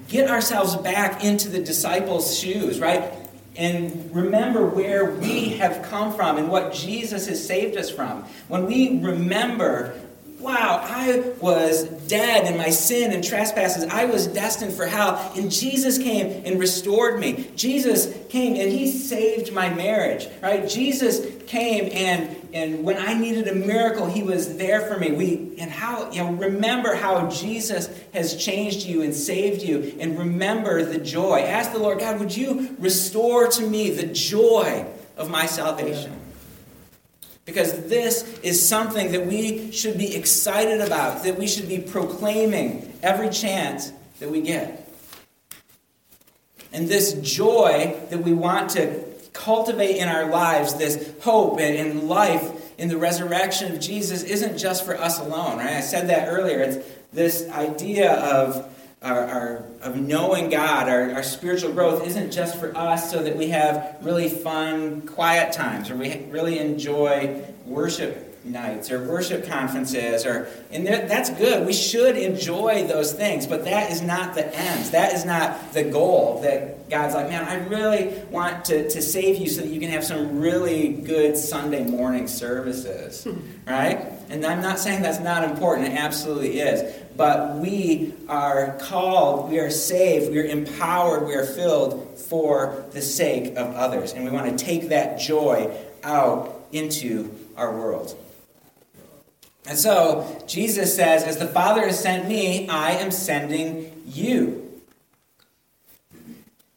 get 0.08 0.30
ourselves 0.30 0.76
back 0.76 1.24
into 1.24 1.48
the 1.48 1.61
disciples' 1.61 2.38
shoes, 2.38 2.80
right? 2.80 3.12
And 3.56 4.14
remember 4.14 4.66
where 4.66 5.12
we 5.12 5.50
have 5.50 5.82
come 5.82 6.14
from 6.14 6.38
and 6.38 6.50
what 6.50 6.72
Jesus 6.72 7.26
has 7.28 7.44
saved 7.44 7.76
us 7.76 7.90
from. 7.90 8.24
When 8.48 8.66
we 8.66 8.98
remember 9.00 9.94
wow, 10.42 10.81
I 10.83 11.33
was 11.40 11.85
dead 12.09 12.50
in 12.50 12.59
my 12.59 12.70
sin 12.70 13.12
and 13.12 13.22
trespasses. 13.22 13.85
I 13.85 14.05
was 14.07 14.26
destined 14.26 14.72
for 14.74 14.87
hell. 14.87 15.33
And 15.37 15.50
Jesus 15.50 15.98
came 15.98 16.44
and 16.44 16.59
restored 16.59 17.20
me. 17.20 17.50
Jesus 17.55 18.12
came 18.28 18.57
and 18.57 18.70
he 18.70 18.90
saved 18.90 19.52
my 19.52 19.72
marriage, 19.72 20.28
right? 20.42 20.68
Jesus 20.68 21.26
came 21.46 21.90
and 21.92 22.37
and 22.55 22.85
when 22.85 22.98
I 22.98 23.14
needed 23.14 23.48
a 23.48 23.55
miracle, 23.55 24.07
he 24.07 24.22
was 24.22 24.59
there 24.59 24.83
for 24.83 24.98
me. 24.98 25.12
We 25.12 25.55
and 25.59 25.70
how 25.70 26.11
you 26.11 26.22
know 26.22 26.33
remember 26.33 26.94
how 26.94 27.28
Jesus 27.31 27.88
has 28.12 28.37
changed 28.37 28.87
you 28.87 29.02
and 29.02 29.14
saved 29.14 29.62
you 29.62 29.96
and 29.98 30.18
remember 30.18 30.85
the 30.85 30.98
joy. 30.98 31.40
Ask 31.40 31.72
the 31.72 31.78
Lord 31.78 32.00
God, 32.00 32.20
would 32.20 32.37
you 32.37 32.76
restore 32.78 33.48
to 33.48 33.66
me 33.66 33.90
the 33.90 34.07
joy 34.07 34.87
of 35.16 35.31
my 35.31 35.46
salvation? 35.46 36.21
Because 37.44 37.87
this 37.88 38.38
is 38.40 38.66
something 38.66 39.12
that 39.12 39.26
we 39.26 39.72
should 39.72 39.98
be 39.98 40.14
excited 40.14 40.81
about, 40.81 41.24
that 41.24 41.38
we 41.38 41.48
should 41.48 41.68
be 41.68 41.78
proclaiming 41.78 42.92
every 43.02 43.31
chance 43.31 43.92
that 44.20 44.31
we 44.31 44.42
get. 44.42 44.88
And 46.72 46.88
this 46.88 47.14
joy 47.14 48.00
that 48.11 48.18
we 48.18 48.33
want 48.33 48.70
to 48.70 49.05
cultivate 49.33 49.96
in 49.96 50.09
our 50.09 50.31
lives, 50.31 50.74
this 50.74 51.12
hope 51.20 51.59
and 51.59 51.74
in 51.74 52.09
life 52.09 52.78
in 52.78 52.88
the 52.88 52.96
resurrection 52.96 53.72
of 53.72 53.81
Jesus 53.81 54.22
isn't 54.22 54.59
just 54.59 54.85
for 54.85 54.96
us 54.96 55.18
alone, 55.18 55.59
right? 55.59 55.74
I 55.74 55.81
said 55.81 56.09
that 56.09 56.28
earlier. 56.28 56.61
It's 56.61 56.87
this 57.12 57.48
idea 57.50 58.12
of 58.12 58.74
our, 59.02 59.26
our, 59.26 59.64
of 59.83 59.97
knowing 59.97 60.49
God, 60.49 60.88
our, 60.88 61.12
our 61.12 61.23
spiritual 61.23 61.73
growth 61.73 62.07
isn't 62.07 62.31
just 62.31 62.59
for 62.59 62.77
us 62.77 63.11
so 63.11 63.23
that 63.23 63.37
we 63.37 63.49
have 63.49 63.99
really 64.01 64.29
fun, 64.29 65.03
quiet 65.03 65.53
times 65.53 65.90
or 65.90 65.97
we 65.97 66.25
really 66.31 66.59
enjoy 66.59 67.45
worship 67.66 68.29
nights 68.45 68.90
or 68.90 69.07
worship 69.09 69.47
conferences 69.47 70.27
or 70.27 70.49
and 70.73 70.87
that's 70.87 71.31
good. 71.31 71.64
We 71.64 71.73
should 71.73 72.16
enjoy 72.16 72.87
those 72.88 73.12
things 73.12 73.47
but 73.47 73.64
that 73.64 73.90
is 73.90 74.03
not 74.03 74.35
the 74.35 74.47
end. 74.57 74.85
That 74.87 75.12
is 75.12 75.25
not 75.25 75.73
the 75.73 75.85
goal 75.85 76.40
that 76.42 76.90
god's 76.90 77.14
like 77.14 77.29
man 77.29 77.45
i 77.45 77.55
really 77.68 78.12
want 78.31 78.66
to, 78.66 78.87
to 78.90 79.01
save 79.01 79.38
you 79.38 79.49
so 79.49 79.62
that 79.62 79.71
you 79.71 79.81
can 79.81 79.88
have 79.88 80.05
some 80.05 80.40
really 80.40 80.88
good 80.92 81.37
sunday 81.37 81.85
morning 81.85 82.27
services. 82.27 83.25
Hmm. 83.25 83.38
Right? 83.66 84.07
And 84.29 84.45
i'm 84.45 84.61
not 84.61 84.79
saying 84.79 85.03
that's 85.03 85.21
not 85.21 85.45
important. 85.45 85.88
It 85.88 85.97
absolutely 85.97 86.61
is 86.61 87.01
but 87.16 87.57
we 87.57 88.14
are 88.29 88.77
called 88.81 89.51
we 89.51 89.59
are 89.59 89.70
saved 89.70 90.31
we 90.31 90.38
are 90.38 90.44
empowered 90.44 91.27
we 91.27 91.35
are 91.35 91.46
filled 91.46 92.18
for 92.18 92.85
the 92.92 93.03
sake 93.03 93.57
of 93.57 93.75
others 93.75 94.12
and 94.12 94.25
we 94.25 94.31
want 94.31 94.59
to 94.59 94.64
take 94.64 94.88
that 94.88 95.18
joy 95.18 95.70
out 96.03 96.66
into 96.72 97.35
our 97.57 97.77
world 97.77 98.16
and 99.66 99.79
so 99.79 100.42
Jesus 100.46 100.94
says, 100.94 101.22
As 101.22 101.38
the 101.38 101.46
Father 101.46 101.83
has 101.83 102.01
sent 102.01 102.29
me, 102.29 102.68
I 102.68 102.92
am 102.92 103.11
sending 103.11 104.03
you. 104.07 104.59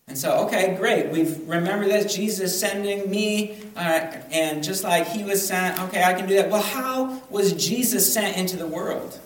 And 0.07 0.15
so, 0.15 0.45
okay, 0.45 0.75
great. 0.75 1.09
We've 1.09 1.47
remembered 1.47 1.89
this. 1.89 2.15
Jesus 2.15 2.57
sending 2.57 3.09
me, 3.09 3.57
uh, 3.75 4.15
and 4.31 4.63
just 4.63 4.83
like 4.83 5.07
he 5.07 5.23
was 5.23 5.45
sent, 5.45 5.81
okay, 5.83 6.03
I 6.03 6.13
can 6.13 6.27
do 6.27 6.35
that. 6.35 6.51
Well, 6.51 6.61
how 6.61 7.23
was 7.31 7.53
Jesus 7.53 8.13
sent 8.13 8.37
into 8.37 8.55
the 8.55 8.67
world? 8.67 9.19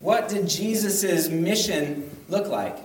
What 0.00 0.28
did 0.28 0.48
Jesus' 0.48 1.28
mission 1.28 2.10
look 2.28 2.48
like? 2.48 2.76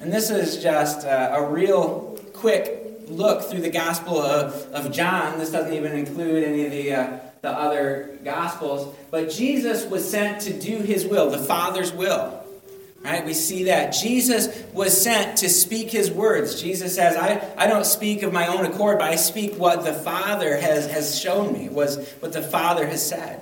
And 0.00 0.12
this 0.12 0.30
is 0.30 0.62
just 0.62 1.06
uh, 1.06 1.34
a 1.34 1.44
real 1.46 2.18
quick 2.32 3.02
look 3.08 3.42
through 3.42 3.60
the 3.60 3.70
Gospel 3.70 4.18
of, 4.18 4.54
of 4.72 4.92
John. 4.92 5.38
This 5.38 5.50
doesn't 5.50 5.74
even 5.74 5.92
include 5.92 6.44
any 6.44 6.64
of 6.64 6.72
the. 6.72 6.94
Uh, 6.94 7.18
the 7.42 7.48
other 7.48 8.18
gospels 8.22 8.94
but 9.10 9.30
jesus 9.30 9.86
was 9.86 10.08
sent 10.08 10.42
to 10.42 10.52
do 10.52 10.78
his 10.78 11.06
will 11.06 11.30
the 11.30 11.38
father's 11.38 11.90
will 11.90 12.44
right 13.02 13.24
we 13.24 13.32
see 13.32 13.64
that 13.64 13.92
jesus 13.92 14.62
was 14.74 15.00
sent 15.00 15.38
to 15.38 15.48
speak 15.48 15.90
his 15.90 16.10
words 16.10 16.60
jesus 16.60 16.94
says 16.94 17.16
i, 17.16 17.42
I 17.56 17.66
don't 17.66 17.86
speak 17.86 18.22
of 18.22 18.32
my 18.32 18.46
own 18.46 18.66
accord 18.66 18.98
but 18.98 19.10
i 19.10 19.16
speak 19.16 19.54
what 19.54 19.84
the 19.84 19.94
father 19.94 20.56
has, 20.56 20.86
has 20.90 21.18
shown 21.18 21.52
me 21.54 21.70
was 21.70 22.12
what 22.20 22.34
the 22.34 22.42
father 22.42 22.86
has 22.86 23.06
said 23.06 23.40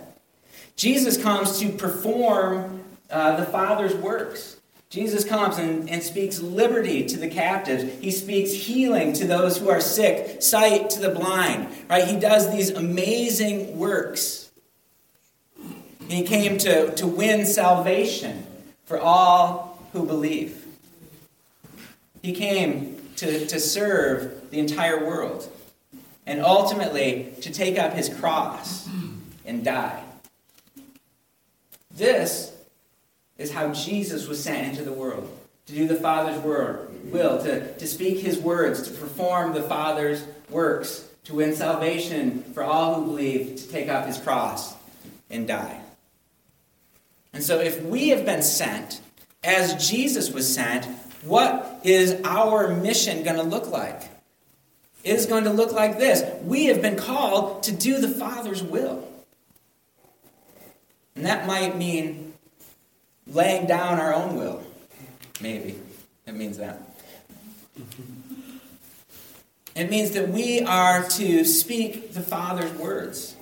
jesus 0.77 1.21
comes 1.21 1.59
to 1.59 1.71
perform 1.71 2.78
uh, 3.11 3.37
the 3.37 3.47
father's 3.47 3.95
works 3.95 4.59
Jesus 4.91 5.23
comes 5.25 5.59
and, 5.59 5.89
and 5.91 6.03
speaks 6.03 6.41
liberty 6.41 7.05
to 7.05 7.19
the 7.19 7.29
captives. 7.29 7.85
He 8.01 8.11
speaks 8.11 8.53
healing 8.53 9.13
to 9.15 9.27
those 9.27 9.59
who 9.59 9.69
are 9.69 9.81
sick, 9.81 10.41
sight 10.43 10.89
to 10.91 11.01
the 11.01 11.11
blind. 11.11 11.69
Right? 11.91 12.07
He 12.07 12.19
does 12.19 12.51
these 12.51 12.71
amazing 12.71 13.79
works. 13.79 14.51
He 16.09 16.23
came 16.23 16.57
to, 16.59 16.95
to 16.95 17.07
win 17.07 17.45
salvation 17.45 18.47
for 18.87 18.99
all 18.99 19.79
who 19.93 20.07
believe. 20.07 20.65
He 22.23 22.33
came 22.33 22.99
to, 23.17 23.47
to 23.47 23.61
serve 23.61 24.51
the 24.51 24.59
entire 24.59 25.05
world 25.05 25.51
and 26.27 26.41
ultimately 26.41 27.35
to 27.43 27.53
take 27.53 27.79
up 27.79 27.93
his 27.93 28.09
cross 28.09 28.89
and 29.45 29.63
die. 29.63 30.03
This 31.91 32.58
is 33.39 33.53
how 33.53 33.73
Jesus 33.73 34.27
was 34.27 34.43
sent 34.43 34.69
into 34.69 34.83
the 34.83 34.93
world 34.93 35.29
to 35.67 35.75
do 35.75 35.87
the 35.87 35.95
Father's 35.95 36.41
word, 36.43 36.89
will, 37.13 37.43
to, 37.43 37.73
to 37.77 37.87
speak 37.87 38.19
his 38.19 38.39
words, 38.39 38.83
to 38.89 38.95
perform 38.95 39.53
the 39.53 39.63
Father's 39.63 40.25
works, 40.51 41.09
to 41.25 41.35
win 41.35 41.55
salvation 41.55 42.43
for 42.55 42.63
all 42.63 42.95
who 42.95 43.07
believe, 43.07 43.57
to 43.57 43.69
take 43.69 43.89
up 43.89 44.07
his 44.07 44.19
cross 44.19 44.75
and 45.31 45.47
die. 45.47 45.81
And 47.33 47.43
so, 47.43 47.61
if 47.61 47.83
we 47.83 48.09
have 48.09 48.25
been 48.25 48.43
sent 48.43 49.01
as 49.45 49.89
Jesus 49.89 50.33
was 50.33 50.53
sent, 50.53 50.87
what 51.23 51.81
is 51.85 52.21
our 52.25 52.75
mission 52.75 53.23
going 53.23 53.37
to 53.37 53.43
look 53.43 53.71
like? 53.71 54.03
It 55.05 55.15
is 55.15 55.27
going 55.27 55.45
to 55.45 55.51
look 55.51 55.73
like 55.73 55.99
this 55.99 56.25
We 56.45 56.67
have 56.67 56.83
been 56.83 56.97
called 56.97 57.65
to 57.65 57.73
do 57.73 58.01
the 58.01 58.09
Father's 58.09 58.63
will. 58.63 59.07
And 61.15 61.27
that 61.27 61.47
might 61.47 61.77
mean 61.77 62.28
laying 63.29 63.67
down 63.67 63.99
our 64.01 64.15
own 64.15 64.37
will. 64.37 64.63
Maybe. 65.41 65.79
It 66.27 66.35
means 66.35 66.59
that. 66.59 66.81
It 69.75 69.91
means 69.91 70.11
that 70.13 70.29
we 70.31 70.63
are 70.63 71.09
to 71.11 71.45
speak 71.45 72.13
the 72.13 72.21
Father's 72.21 72.73
words. 72.73 73.37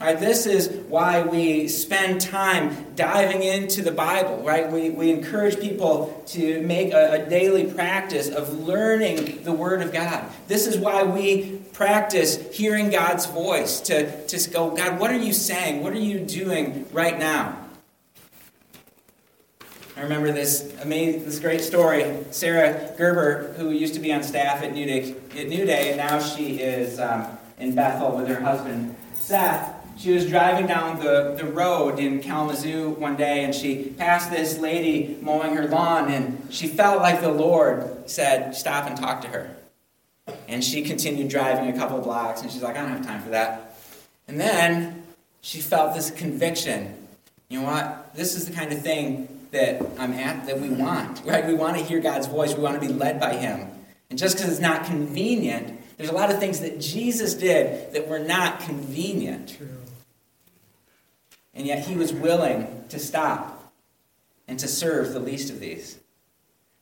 Right, 0.00 0.20
this 0.20 0.46
is 0.46 0.68
why 0.86 1.22
we 1.22 1.66
spend 1.66 2.20
time 2.20 2.94
diving 2.94 3.42
into 3.42 3.82
the 3.82 3.90
Bible, 3.90 4.44
right? 4.44 4.70
We, 4.70 4.90
we 4.90 5.10
encourage 5.10 5.58
people 5.58 6.22
to 6.28 6.62
make 6.62 6.92
a, 6.92 7.14
a 7.14 7.28
daily 7.28 7.64
practice 7.64 8.28
of 8.28 8.60
learning 8.60 9.42
the 9.42 9.50
Word 9.50 9.82
of 9.82 9.92
God. 9.92 10.24
This 10.46 10.68
is 10.68 10.76
why 10.76 11.02
we 11.02 11.58
practice 11.72 12.36
hearing 12.56 12.90
God's 12.90 13.26
voice, 13.26 13.80
to, 13.80 14.26
to 14.28 14.50
go, 14.50 14.70
God, 14.70 15.00
what 15.00 15.10
are 15.10 15.18
you 15.18 15.32
saying? 15.32 15.82
What 15.82 15.92
are 15.94 15.98
you 15.98 16.20
doing 16.20 16.86
right 16.92 17.18
now? 17.18 17.58
I 19.98 20.02
remember 20.02 20.30
this 20.30 20.72
amazing, 20.80 21.24
this 21.24 21.40
great 21.40 21.60
story. 21.60 22.18
Sarah 22.30 22.94
Gerber, 22.96 23.52
who 23.54 23.72
used 23.72 23.94
to 23.94 24.00
be 24.00 24.12
on 24.12 24.22
staff 24.22 24.62
at 24.62 24.72
New 24.72 24.86
Day, 24.86 25.16
at 25.36 25.48
New 25.48 25.66
Day 25.66 25.88
and 25.88 25.96
now 25.96 26.20
she 26.20 26.60
is 26.60 27.00
um, 27.00 27.26
in 27.58 27.74
Bethel 27.74 28.16
with 28.16 28.28
her 28.28 28.40
husband 28.40 28.94
Seth. 29.14 29.74
She 29.98 30.12
was 30.12 30.28
driving 30.28 30.68
down 30.68 31.00
the, 31.00 31.34
the 31.36 31.46
road 31.46 31.98
in 31.98 32.20
Kalamazoo 32.20 32.90
one 32.90 33.16
day 33.16 33.42
and 33.42 33.52
she 33.52 33.86
passed 33.98 34.30
this 34.30 34.58
lady 34.58 35.18
mowing 35.20 35.56
her 35.56 35.66
lawn 35.66 36.12
and 36.12 36.46
she 36.48 36.68
felt 36.68 37.02
like 37.02 37.20
the 37.20 37.32
Lord 37.32 38.08
said, 38.08 38.54
Stop 38.54 38.86
and 38.86 38.96
talk 38.96 39.22
to 39.22 39.28
her. 39.28 39.56
And 40.46 40.62
she 40.62 40.82
continued 40.82 41.28
driving 41.28 41.74
a 41.74 41.76
couple 41.76 42.00
blocks 42.00 42.40
and 42.42 42.52
she's 42.52 42.62
like, 42.62 42.76
I 42.76 42.82
don't 42.82 42.90
have 42.90 43.04
time 43.04 43.20
for 43.20 43.30
that. 43.30 43.76
And 44.28 44.40
then 44.40 45.02
she 45.40 45.60
felt 45.60 45.96
this 45.96 46.12
conviction. 46.12 47.07
You 47.48 47.60
know 47.60 47.66
what? 47.66 48.14
This 48.14 48.34
is 48.34 48.46
the 48.46 48.52
kind 48.52 48.72
of 48.72 48.82
thing 48.82 49.28
that 49.50 49.80
I'm 49.98 50.12
at 50.12 50.46
that 50.46 50.60
we 50.60 50.68
want, 50.68 51.22
right? 51.24 51.46
We 51.46 51.54
want 51.54 51.78
to 51.78 51.82
hear 51.82 52.00
God's 52.00 52.26
voice. 52.26 52.54
We 52.54 52.62
want 52.62 52.80
to 52.80 52.86
be 52.86 52.92
led 52.92 53.18
by 53.18 53.34
Him. 53.34 53.68
And 54.10 54.18
just 54.18 54.36
because 54.36 54.50
it's 54.50 54.60
not 54.60 54.84
convenient, 54.84 55.80
there's 55.96 56.10
a 56.10 56.14
lot 56.14 56.30
of 56.30 56.38
things 56.38 56.60
that 56.60 56.80
Jesus 56.80 57.34
did 57.34 57.92
that 57.94 58.08
were 58.08 58.18
not 58.18 58.60
convenient. 58.60 59.56
True. 59.56 59.68
And 61.54 61.66
yet 61.66 61.86
He 61.86 61.96
was 61.96 62.12
willing 62.12 62.84
to 62.90 62.98
stop 62.98 63.72
and 64.46 64.58
to 64.58 64.68
serve 64.68 65.12
the 65.12 65.20
least 65.20 65.50
of 65.50 65.60
these. 65.60 65.98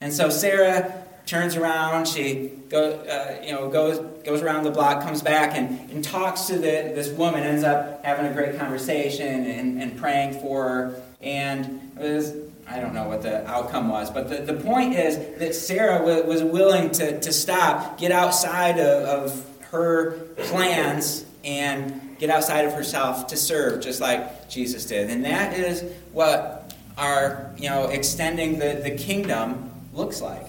And 0.01 0.13
so 0.13 0.29
Sarah 0.29 1.06
turns 1.27 1.57
around, 1.57 2.07
she 2.07 2.53
go, 2.69 2.93
uh, 2.93 3.45
you 3.45 3.53
know, 3.53 3.69
goes, 3.69 3.99
goes 4.25 4.43
around 4.43 4.63
the 4.63 4.71
block, 4.71 5.03
comes 5.03 5.23
back, 5.23 5.57
and, 5.57 5.91
and 5.91 6.03
talks 6.03 6.43
to 6.47 6.55
the, 6.55 6.93
this 6.95 7.11
woman, 7.11 7.43
ends 7.43 7.65
up 7.65 8.05
having 8.05 8.27
a 8.27 8.33
great 8.33 8.59
conversation 8.59 9.45
and, 9.45 9.83
and 9.83 9.99
praying 9.99 10.41
for 10.41 10.69
her. 10.69 11.03
And 11.21 11.95
was 11.97 12.33
I 12.69 12.81
don't 12.81 12.95
know 12.95 13.09
what 13.09 13.23
the 13.23 13.49
outcome 13.49 13.89
was, 13.89 14.11
but 14.11 14.29
the, 14.29 14.39
the 14.39 14.61
point 14.61 14.95
is 14.95 15.17
that 15.39 15.55
Sarah 15.55 15.99
w- 15.99 16.25
was 16.25 16.43
willing 16.43 16.91
to, 16.93 17.21
to 17.21 17.33
stop, 17.33 17.99
get 17.99 18.11
outside 18.11 18.79
of, 18.79 19.05
of 19.05 19.67
her 19.71 20.13
plans, 20.37 21.25
and 21.45 22.19
get 22.19 22.29
outside 22.29 22.65
of 22.65 22.73
herself 22.73 23.29
to 23.29 23.37
serve, 23.37 23.83
just 23.83 24.01
like 24.01 24.49
Jesus 24.49 24.85
did. 24.87 25.11
And 25.11 25.25
that 25.25 25.57
is 25.57 25.85
what 26.13 26.75
our, 26.99 27.53
you 27.57 27.69
know, 27.69 27.85
extending 27.85 28.59
the, 28.59 28.81
the 28.83 28.97
kingdom 28.97 29.71
looks 29.93 30.21
like. 30.21 30.47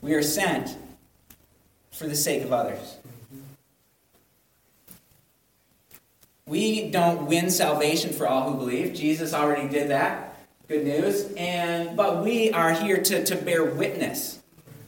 We 0.00 0.14
are 0.14 0.22
sent 0.22 0.76
for 1.90 2.06
the 2.06 2.16
sake 2.16 2.44
of 2.44 2.52
others. 2.52 2.96
We 6.46 6.90
don't 6.90 7.26
win 7.26 7.50
salvation 7.50 8.12
for 8.12 8.26
all 8.26 8.50
who 8.50 8.56
believe. 8.56 8.94
Jesus 8.94 9.34
already 9.34 9.68
did 9.68 9.90
that. 9.90 10.36
Good 10.66 10.84
news. 10.84 11.32
And 11.36 11.96
but 11.96 12.22
we 12.22 12.50
are 12.52 12.72
here 12.72 13.02
to, 13.02 13.24
to 13.24 13.36
bear 13.36 13.64
witness. 13.64 14.38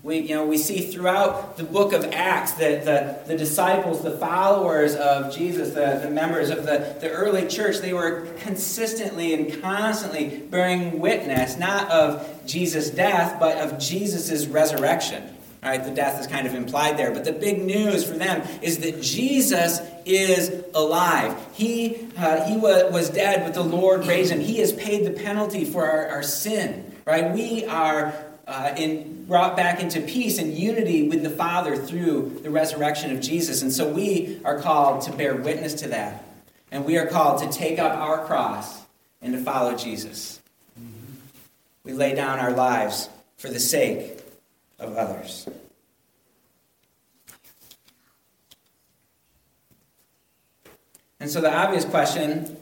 We, 0.02 0.20
you 0.20 0.34
know, 0.34 0.46
we 0.46 0.56
see 0.56 0.80
throughout 0.80 1.58
the 1.58 1.62
book 1.62 1.92
of 1.92 2.04
Acts 2.04 2.52
that 2.52 2.86
the, 2.86 3.18
the 3.26 3.36
disciples, 3.36 4.02
the 4.02 4.16
followers 4.16 4.94
of 4.94 5.34
Jesus, 5.34 5.74
the, 5.74 6.00
the 6.02 6.10
members 6.10 6.48
of 6.48 6.64
the, 6.64 6.96
the 7.00 7.10
early 7.10 7.46
church, 7.46 7.78
they 7.78 7.92
were 7.92 8.26
consistently 8.38 9.34
and 9.34 9.60
constantly 9.60 10.38
bearing 10.38 11.00
witness, 11.00 11.58
not 11.58 11.90
of 11.90 12.46
Jesus' 12.46 12.88
death, 12.88 13.38
but 13.38 13.58
of 13.58 13.78
Jesus' 13.78 14.46
resurrection. 14.46 15.22
All 15.62 15.68
right, 15.68 15.84
the 15.84 15.90
death 15.90 16.18
is 16.18 16.26
kind 16.26 16.46
of 16.46 16.54
implied 16.54 16.96
there. 16.96 17.12
But 17.12 17.26
the 17.26 17.32
big 17.32 17.62
news 17.62 18.02
for 18.02 18.14
them 18.14 18.40
is 18.62 18.78
that 18.78 19.02
Jesus 19.02 19.80
is 20.06 20.64
alive. 20.74 21.36
He, 21.52 22.08
uh, 22.16 22.46
he 22.48 22.56
was, 22.56 22.90
was 22.90 23.10
dead, 23.10 23.44
but 23.44 23.52
the 23.52 23.62
Lord 23.62 24.06
raised 24.06 24.32
him. 24.32 24.40
He 24.40 24.60
has 24.60 24.72
paid 24.72 25.04
the 25.04 25.10
penalty 25.10 25.66
for 25.66 25.86
our, 25.86 26.08
our 26.08 26.22
sin. 26.22 26.86
Right? 27.04 27.30
We 27.34 27.66
are 27.66 28.14
uh, 28.50 28.74
in, 28.76 29.26
brought 29.26 29.56
back 29.56 29.80
into 29.80 30.00
peace 30.00 30.38
and 30.38 30.52
unity 30.58 31.08
with 31.08 31.22
the 31.22 31.30
Father 31.30 31.76
through 31.76 32.40
the 32.42 32.50
resurrection 32.50 33.16
of 33.16 33.20
Jesus. 33.20 33.62
And 33.62 33.72
so 33.72 33.88
we 33.88 34.40
are 34.44 34.60
called 34.60 35.02
to 35.02 35.12
bear 35.12 35.36
witness 35.36 35.74
to 35.74 35.88
that. 35.88 36.24
And 36.72 36.84
we 36.84 36.98
are 36.98 37.06
called 37.06 37.42
to 37.42 37.48
take 37.56 37.78
up 37.78 37.96
our 37.96 38.26
cross 38.26 38.82
and 39.22 39.34
to 39.34 39.40
follow 39.40 39.76
Jesus. 39.76 40.40
We 41.84 41.92
lay 41.92 42.14
down 42.16 42.40
our 42.40 42.50
lives 42.50 43.08
for 43.38 43.48
the 43.48 43.60
sake 43.60 44.20
of 44.80 44.96
others. 44.96 45.48
And 51.20 51.30
so 51.30 51.40
the 51.40 51.54
obvious 51.54 51.84
question 51.84 52.56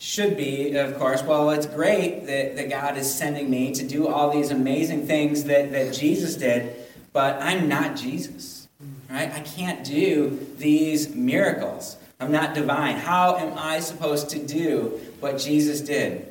should 0.00 0.34
be, 0.34 0.74
of 0.76 0.98
course, 0.98 1.22
well, 1.22 1.50
it's 1.50 1.66
great 1.66 2.26
that, 2.26 2.56
that 2.56 2.70
God 2.70 2.96
is 2.96 3.12
sending 3.12 3.50
me 3.50 3.72
to 3.74 3.86
do 3.86 4.08
all 4.08 4.32
these 4.32 4.50
amazing 4.50 5.06
things 5.06 5.44
that, 5.44 5.70
that 5.72 5.92
Jesus 5.92 6.36
did, 6.36 6.74
but 7.12 7.40
I'm 7.42 7.68
not 7.68 7.96
Jesus. 7.96 8.66
Right? 9.10 9.30
I 9.30 9.40
can't 9.40 9.84
do 9.84 10.46
these 10.56 11.14
miracles. 11.14 11.98
I'm 12.18 12.32
not 12.32 12.54
divine. 12.54 12.96
How 12.96 13.36
am 13.36 13.58
I 13.58 13.80
supposed 13.80 14.30
to 14.30 14.38
do 14.38 15.00
what 15.20 15.38
Jesus 15.38 15.82
did? 15.82 16.26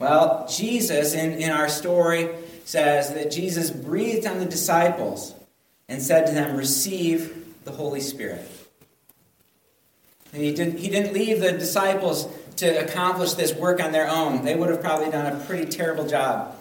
Well, 0.00 0.48
Jesus, 0.50 1.14
in, 1.14 1.34
in 1.34 1.50
our 1.50 1.68
story, 1.68 2.28
says 2.64 3.14
that 3.14 3.30
Jesus 3.30 3.70
breathed 3.70 4.26
on 4.26 4.40
the 4.40 4.46
disciples 4.46 5.34
and 5.88 6.02
said 6.02 6.26
to 6.26 6.32
them, 6.32 6.56
Receive 6.56 7.64
the 7.64 7.70
Holy 7.70 8.00
Spirit. 8.00 8.48
And 10.32 10.42
he 10.42 10.52
didn't, 10.52 10.78
he 10.78 10.88
didn't 10.88 11.12
leave 11.12 11.40
the 11.40 11.52
disciples 11.52 12.26
to 12.60 12.84
accomplish 12.84 13.34
this 13.34 13.54
work 13.54 13.82
on 13.82 13.92
their 13.92 14.08
own. 14.08 14.44
They 14.44 14.54
would 14.54 14.70
have 14.70 14.80
probably 14.80 15.10
done 15.10 15.34
a 15.34 15.44
pretty 15.44 15.70
terrible 15.70 16.06
job. 16.06 16.56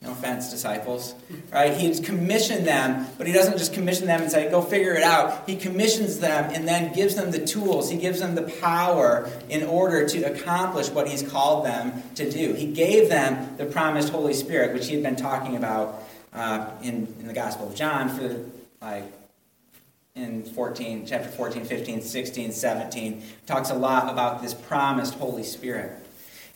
No 0.00 0.12
offense, 0.12 0.50
disciples. 0.50 1.12
Right? 1.52 1.76
He's 1.76 1.98
commissioned 1.98 2.64
them, 2.64 3.08
but 3.18 3.26
he 3.26 3.32
doesn't 3.32 3.58
just 3.58 3.72
commission 3.72 4.06
them 4.06 4.22
and 4.22 4.30
say, 4.30 4.48
go 4.48 4.62
figure 4.62 4.94
it 4.94 5.02
out. 5.02 5.48
He 5.48 5.56
commissions 5.56 6.20
them 6.20 6.52
and 6.54 6.68
then 6.68 6.92
gives 6.92 7.16
them 7.16 7.32
the 7.32 7.44
tools. 7.44 7.90
He 7.90 7.98
gives 7.98 8.20
them 8.20 8.36
the 8.36 8.44
power 8.60 9.28
in 9.48 9.64
order 9.64 10.08
to 10.08 10.22
accomplish 10.22 10.88
what 10.88 11.08
he's 11.08 11.22
called 11.22 11.66
them 11.66 12.04
to 12.14 12.30
do. 12.30 12.52
He 12.52 12.72
gave 12.72 13.08
them 13.08 13.56
the 13.56 13.66
promised 13.66 14.10
Holy 14.10 14.34
Spirit, 14.34 14.72
which 14.72 14.86
he 14.86 14.94
had 14.94 15.02
been 15.02 15.16
talking 15.16 15.56
about 15.56 16.00
uh, 16.32 16.70
in, 16.80 17.12
in 17.18 17.26
the 17.26 17.34
Gospel 17.34 17.66
of 17.66 17.74
John 17.74 18.08
for 18.08 18.44
like 18.80 19.12
in 20.18 20.42
14, 20.42 21.06
chapter 21.06 21.28
14, 21.28 21.64
15, 21.64 22.02
16, 22.02 22.52
17. 22.52 23.22
Talks 23.46 23.70
a 23.70 23.74
lot 23.74 24.10
about 24.10 24.42
this 24.42 24.52
promised 24.52 25.14
Holy 25.14 25.44
Spirit. 25.44 25.92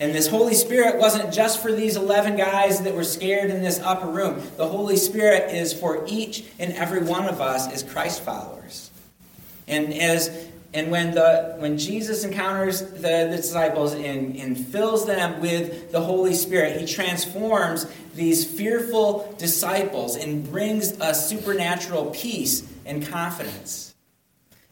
And 0.01 0.13
this 0.13 0.27
Holy 0.27 0.55
Spirit 0.55 0.99
wasn't 0.99 1.33
just 1.33 1.63
for 1.63 1.71
these 1.71 1.97
11 1.97 2.37
guys 2.37 2.83
that 2.83 2.95
were 2.95 3.05
scared 3.05 3.51
in 3.51 3.63
this 3.63 3.79
upper 3.79 4.09
room. 4.09 4.43
The 4.57 4.67
Holy 4.67 4.97
Spirit 4.97 5.55
is 5.55 5.73
for 5.73 6.05
each 6.09 6.45
and 6.59 6.73
every 6.73 7.03
one 7.03 7.29
of 7.29 7.41
us 7.41 7.73
as 7.73 7.85
Christ 7.85 8.23
followers. 8.23 8.91
And 9.69 9.95
as 9.95 10.49
and 10.75 10.91
when 10.91 11.15
the 11.15 11.55
when 11.59 11.79
Jesus 11.79 12.25
encounters 12.25 12.81
the, 12.81 13.29
the 13.31 13.37
disciples 13.37 13.93
and, 13.93 14.35
and 14.37 14.59
fills 14.59 15.07
them 15.07 15.41
with 15.41 15.93
the 15.93 16.01
Holy 16.01 16.35
Spirit, 16.35 16.81
he 16.81 16.87
transforms 16.87 17.87
these 18.15 18.45
fearful 18.45 19.35
disciples 19.39 20.17
and 20.17 20.51
brings 20.51 20.93
a 21.01 21.15
supernatural 21.15 22.07
peace 22.11 22.67
and 22.85 23.07
confidence. 23.07 23.93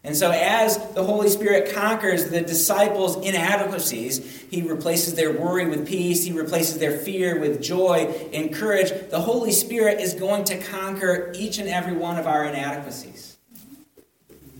And 0.02 0.16
so, 0.16 0.30
as 0.30 0.78
the 0.94 1.04
Holy 1.04 1.28
Spirit 1.28 1.74
conquers 1.74 2.30
the 2.30 2.40
disciples' 2.40 3.16
inadequacies, 3.16 4.40
He 4.50 4.62
replaces 4.62 5.14
their 5.14 5.32
worry 5.32 5.68
with 5.68 5.86
peace, 5.86 6.24
He 6.24 6.32
replaces 6.32 6.78
their 6.78 6.96
fear 6.96 7.38
with 7.38 7.60
joy 7.60 8.06
and 8.32 8.54
courage. 8.54 8.92
The 9.10 9.20
Holy 9.20 9.52
Spirit 9.52 10.00
is 10.00 10.14
going 10.14 10.44
to 10.44 10.58
conquer 10.58 11.32
each 11.36 11.58
and 11.58 11.68
every 11.68 11.92
one 11.92 12.16
of 12.16 12.26
our 12.26 12.46
inadequacies. 12.46 13.36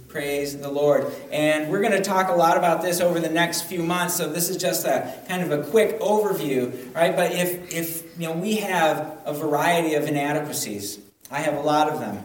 Praise 0.09 0.59
the 0.59 0.69
Lord. 0.69 1.07
And 1.31 1.71
we're 1.71 1.81
going 1.81 1.93
to 1.93 2.03
talk 2.03 2.29
a 2.29 2.35
lot 2.35 2.59
about 2.59 2.83
this 2.83 3.01
over 3.01 3.21
the 3.21 3.31
next 3.31 3.63
few 3.63 3.83
months. 3.83 4.17
So 4.17 4.31
this 4.31 4.49
is 4.51 4.57
just 4.57 4.85
a 4.85 5.15
kind 5.29 5.41
of 5.41 5.53
a 5.53 5.71
quick 5.71 6.01
overview, 6.01 6.93
right? 6.95 7.15
But 7.15 7.33
if 7.33 7.73
if 7.73 8.21
you 8.21 8.27
know 8.27 8.33
we 8.33 8.57
have 8.57 9.19
a 9.25 9.33
variety 9.33 9.95
of 9.95 10.07
inadequacies, 10.07 10.99
I 11.31 11.39
have 11.41 11.55
a 11.55 11.61
lot 11.61 11.89
of 11.89 12.01
them. 12.01 12.25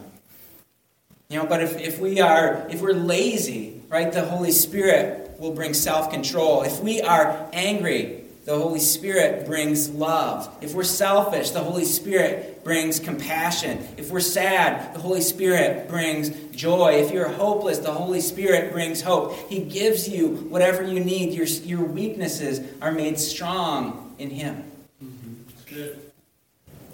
You 1.29 1.39
know, 1.39 1.45
but 1.45 1.61
if, 1.61 1.79
if 1.79 1.99
we 1.99 2.21
are 2.21 2.67
if 2.69 2.81
we're 2.81 2.93
lazy, 2.93 3.81
right, 3.89 4.11
the 4.11 4.25
Holy 4.25 4.51
Spirit 4.51 5.37
will 5.39 5.53
bring 5.53 5.73
self-control. 5.73 6.63
If 6.63 6.81
we 6.81 7.01
are 7.01 7.49
angry, 7.51 8.21
the 8.45 8.55
Holy 8.59 8.79
Spirit 8.79 9.47
brings 9.47 9.89
love. 9.89 10.55
If 10.61 10.75
we're 10.75 10.83
selfish, 10.83 11.49
the 11.49 11.63
Holy 11.63 11.83
Spirit 11.83 12.63
brings 12.63 12.99
compassion. 12.99 13.87
If 13.97 14.11
we're 14.11 14.19
sad, 14.19 14.93
the 14.93 14.99
Holy 14.99 15.21
Spirit 15.21 15.89
brings 15.89 16.29
joy. 16.55 17.01
If 17.03 17.11
you're 17.11 17.27
hopeless, 17.27 17.79
the 17.79 17.91
Holy 17.91 18.21
Spirit 18.21 18.71
brings 18.71 19.01
hope. 19.01 19.35
He 19.49 19.61
gives 19.61 20.07
you 20.07 20.27
whatever 20.27 20.83
you 20.83 20.99
need. 20.99 21.33
Your, 21.33 21.47
your 21.47 21.83
weaknesses 21.83 22.61
are 22.83 22.91
made 22.91 23.19
strong 23.19 24.13
in 24.19 24.29
Him. 24.29 24.63
Mm-hmm. 25.03 25.99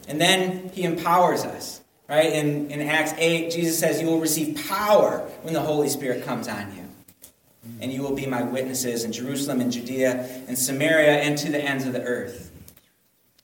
And 0.07 0.21
then 0.21 0.69
He 0.69 0.83
empowers 0.83 1.43
us. 1.43 1.81
Right? 2.11 2.33
In, 2.33 2.69
in 2.69 2.81
Acts 2.81 3.13
8, 3.17 3.51
Jesus 3.51 3.79
says, 3.79 4.01
You 4.01 4.07
will 4.07 4.19
receive 4.19 4.61
power 4.67 5.19
when 5.43 5.53
the 5.53 5.61
Holy 5.61 5.87
Spirit 5.87 6.25
comes 6.25 6.49
on 6.49 6.75
you. 6.75 6.83
And 7.79 7.89
you 7.89 8.01
will 8.01 8.13
be 8.13 8.25
my 8.25 8.41
witnesses 8.41 9.05
in 9.05 9.13
Jerusalem 9.13 9.61
and 9.61 9.71
Judea 9.71 10.43
and 10.49 10.59
Samaria 10.59 11.21
and 11.21 11.37
to 11.37 11.49
the 11.49 11.63
ends 11.63 11.85
of 11.85 11.93
the 11.93 12.03
earth. 12.03 12.51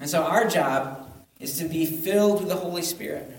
And 0.02 0.10
so 0.10 0.22
our 0.22 0.50
job 0.50 1.10
is 1.40 1.58
to 1.60 1.66
be 1.70 1.86
filled 1.86 2.42
with 2.42 2.50
the 2.50 2.58
Holy 2.58 2.82
Spirit. 2.82 3.37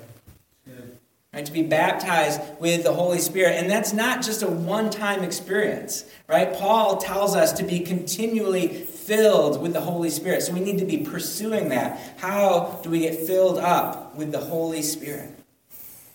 Right, 1.34 1.44
to 1.44 1.52
be 1.52 1.62
baptized 1.62 2.40
with 2.58 2.84
the 2.84 2.92
Holy 2.92 3.18
Spirit. 3.18 3.56
And 3.56 3.70
that's 3.70 3.92
not 3.92 4.22
just 4.22 4.42
a 4.42 4.48
one 4.48 4.88
time 4.88 5.22
experience. 5.22 6.04
Right? 6.26 6.52
Paul 6.54 6.96
tells 6.96 7.36
us 7.36 7.52
to 7.54 7.64
be 7.64 7.80
continually 7.80 8.68
filled 8.68 9.60
with 9.60 9.74
the 9.74 9.80
Holy 9.80 10.08
Spirit. 10.08 10.42
So 10.42 10.54
we 10.54 10.60
need 10.60 10.78
to 10.78 10.86
be 10.86 10.98
pursuing 10.98 11.68
that. 11.68 12.14
How 12.18 12.80
do 12.82 12.88
we 12.88 13.00
get 13.00 13.14
filled 13.14 13.58
up 13.58 14.16
with 14.16 14.32
the 14.32 14.40
Holy 14.40 14.80
Spirit? 14.80 15.37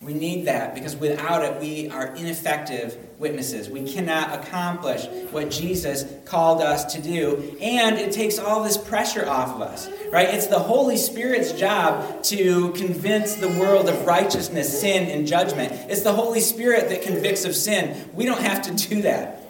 We 0.03 0.13
need 0.13 0.45
that 0.45 0.75
because 0.75 0.97
without 0.97 1.45
it, 1.45 1.61
we 1.61 1.89
are 1.89 2.13
ineffective 2.15 2.97
witnesses. 3.17 3.69
We 3.69 3.89
cannot 3.89 4.37
accomplish 4.37 5.05
what 5.31 5.49
Jesus 5.49 6.05
called 6.25 6.61
us 6.61 6.93
to 6.93 7.01
do. 7.01 7.57
And 7.61 7.97
it 7.97 8.11
takes 8.11 8.37
all 8.37 8.63
this 8.63 8.77
pressure 8.77 9.27
off 9.27 9.55
of 9.55 9.61
us, 9.61 9.89
right? 10.11 10.27
It's 10.27 10.47
the 10.47 10.59
Holy 10.59 10.97
Spirit's 10.97 11.53
job 11.53 12.21
to 12.23 12.71
convince 12.73 13.35
the 13.35 13.47
world 13.47 13.87
of 13.87 14.05
righteousness, 14.05 14.81
sin, 14.81 15.09
and 15.09 15.25
judgment. 15.25 15.71
It's 15.89 16.01
the 16.01 16.11
Holy 16.11 16.41
Spirit 16.41 16.89
that 16.89 17.01
convicts 17.01 17.45
of 17.45 17.55
sin. 17.55 18.09
We 18.13 18.25
don't 18.25 18.41
have 18.41 18.61
to 18.63 18.89
do 18.89 19.03
that, 19.03 19.41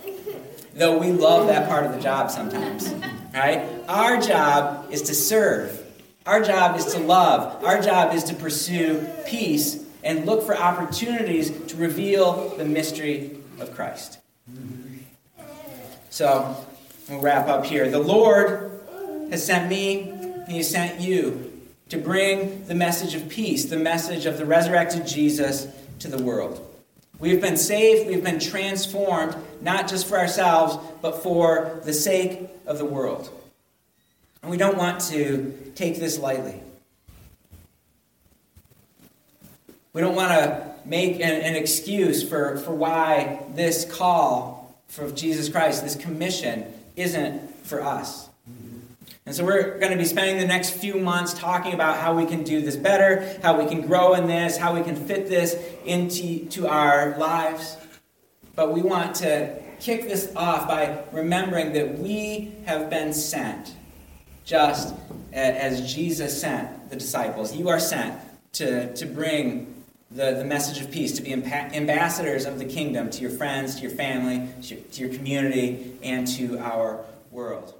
though 0.75 0.99
we 0.99 1.11
love 1.11 1.47
that 1.47 1.67
part 1.67 1.85
of 1.87 1.93
the 1.93 1.99
job 1.99 2.29
sometimes, 2.29 2.93
right? 3.33 3.67
Our 3.87 4.21
job 4.21 4.91
is 4.91 5.01
to 5.03 5.15
serve. 5.15 5.79
Our 6.27 6.43
job 6.43 6.77
is 6.77 6.85
to 6.93 6.99
love. 6.99 7.63
Our 7.65 7.81
job 7.81 8.13
is 8.13 8.23
to 8.25 8.35
pursue 8.35 9.05
peace 9.25 9.82
and 10.03 10.25
look 10.25 10.43
for 10.45 10.57
opportunities 10.57 11.49
to 11.67 11.75
reveal 11.75 12.49
the 12.57 12.65
mystery 12.65 13.37
of 13.59 13.73
Christ. 13.73 14.19
So, 16.09 16.55
we'll 17.09 17.21
wrap 17.21 17.47
up 17.47 17.65
here. 17.65 17.89
The 17.89 17.99
Lord 17.99 18.81
has 19.31 19.45
sent 19.45 19.69
me, 19.69 20.09
and 20.09 20.51
He 20.51 20.61
sent 20.61 20.99
you 20.99 21.51
to 21.89 21.97
bring 21.97 22.65
the 22.65 22.75
message 22.75 23.15
of 23.15 23.29
peace, 23.29 23.65
the 23.65 23.77
message 23.77 24.25
of 24.25 24.37
the 24.37 24.45
resurrected 24.45 25.07
Jesus 25.07 25.67
to 25.99 26.07
the 26.07 26.21
world. 26.21 26.59
We've 27.19 27.41
been 27.41 27.57
saved, 27.57 28.07
we've 28.07 28.23
been 28.23 28.39
transformed, 28.39 29.35
not 29.61 29.87
just 29.87 30.07
for 30.07 30.17
ourselves, 30.17 30.77
but 31.01 31.23
for 31.23 31.79
the 31.85 31.93
sake 31.93 32.49
of 32.65 32.77
the 32.77 32.85
world. 32.85 33.29
And 34.41 34.51
we 34.51 34.57
don't 34.57 34.77
want 34.77 34.99
to 35.11 35.71
take 35.75 35.99
this 35.99 36.19
lightly. 36.19 36.61
We 39.93 40.01
don't 40.01 40.15
want 40.15 40.31
to 40.31 40.73
make 40.85 41.15
an, 41.15 41.21
an, 41.21 41.55
excuse 41.55 42.27
for, 42.27 42.57
for 42.57 42.73
why 42.73 43.45
this 43.53 43.85
call 43.85 44.75
for 44.87 45.11
Jesus 45.11 45.49
Christ, 45.49 45.83
this 45.83 45.95
commission, 45.95 46.65
isn't 46.95 47.55
for 47.63 47.83
us. 47.83 48.27
And 49.25 49.33
so 49.33 49.45
we're 49.45 49.77
going 49.77 49.91
to 49.91 49.97
be 49.97 50.05
spending 50.05 50.37
the 50.37 50.47
next 50.47 50.71
few 50.71 50.95
months 50.95 51.33
talking 51.33 51.73
about 51.73 51.97
how 51.97 52.15
we 52.15 52.25
can 52.25 52.43
do 52.43 52.59
this 52.59 52.75
better, 52.75 53.39
how 53.43 53.61
we 53.61 53.69
can 53.69 53.85
grow 53.85 54.15
in 54.15 54.25
this, 54.25 54.57
how 54.57 54.73
we 54.73 54.81
can 54.81 54.95
fit 54.95 55.29
this 55.29 55.55
into 55.85 56.45
to 56.49 56.67
our 56.67 57.15
lives. 57.17 57.77
But 58.55 58.73
we 58.73 58.81
want 58.81 59.15
to 59.17 59.61
kick 59.79 60.03
this 60.03 60.33
off 60.35 60.67
by 60.67 61.03
remembering 61.11 61.71
that 61.73 61.99
we 61.99 62.51
have 62.65 62.89
been 62.89 63.13
sent 63.13 63.75
just 64.43 64.93
as 65.31 65.93
Jesus 65.93 66.39
sent 66.39 66.89
the 66.89 66.95
disciples. 66.95 67.55
You 67.55 67.69
are 67.69 67.79
sent 67.79 68.19
to, 68.53 68.93
to 68.95 69.05
bring 69.05 69.72
the, 70.13 70.35
the 70.35 70.45
message 70.45 70.79
of 70.79 70.91
peace, 70.91 71.13
to 71.13 71.23
be 71.23 71.33
ambassadors 71.33 72.45
of 72.45 72.59
the 72.59 72.65
kingdom 72.65 73.09
to 73.09 73.21
your 73.21 73.31
friends, 73.31 73.75
to 73.75 73.81
your 73.81 73.91
family, 73.91 74.47
to 74.61 74.75
your, 74.75 74.83
to 74.83 75.01
your 75.01 75.13
community, 75.13 75.97
and 76.03 76.27
to 76.27 76.59
our 76.59 77.03
world. 77.31 77.73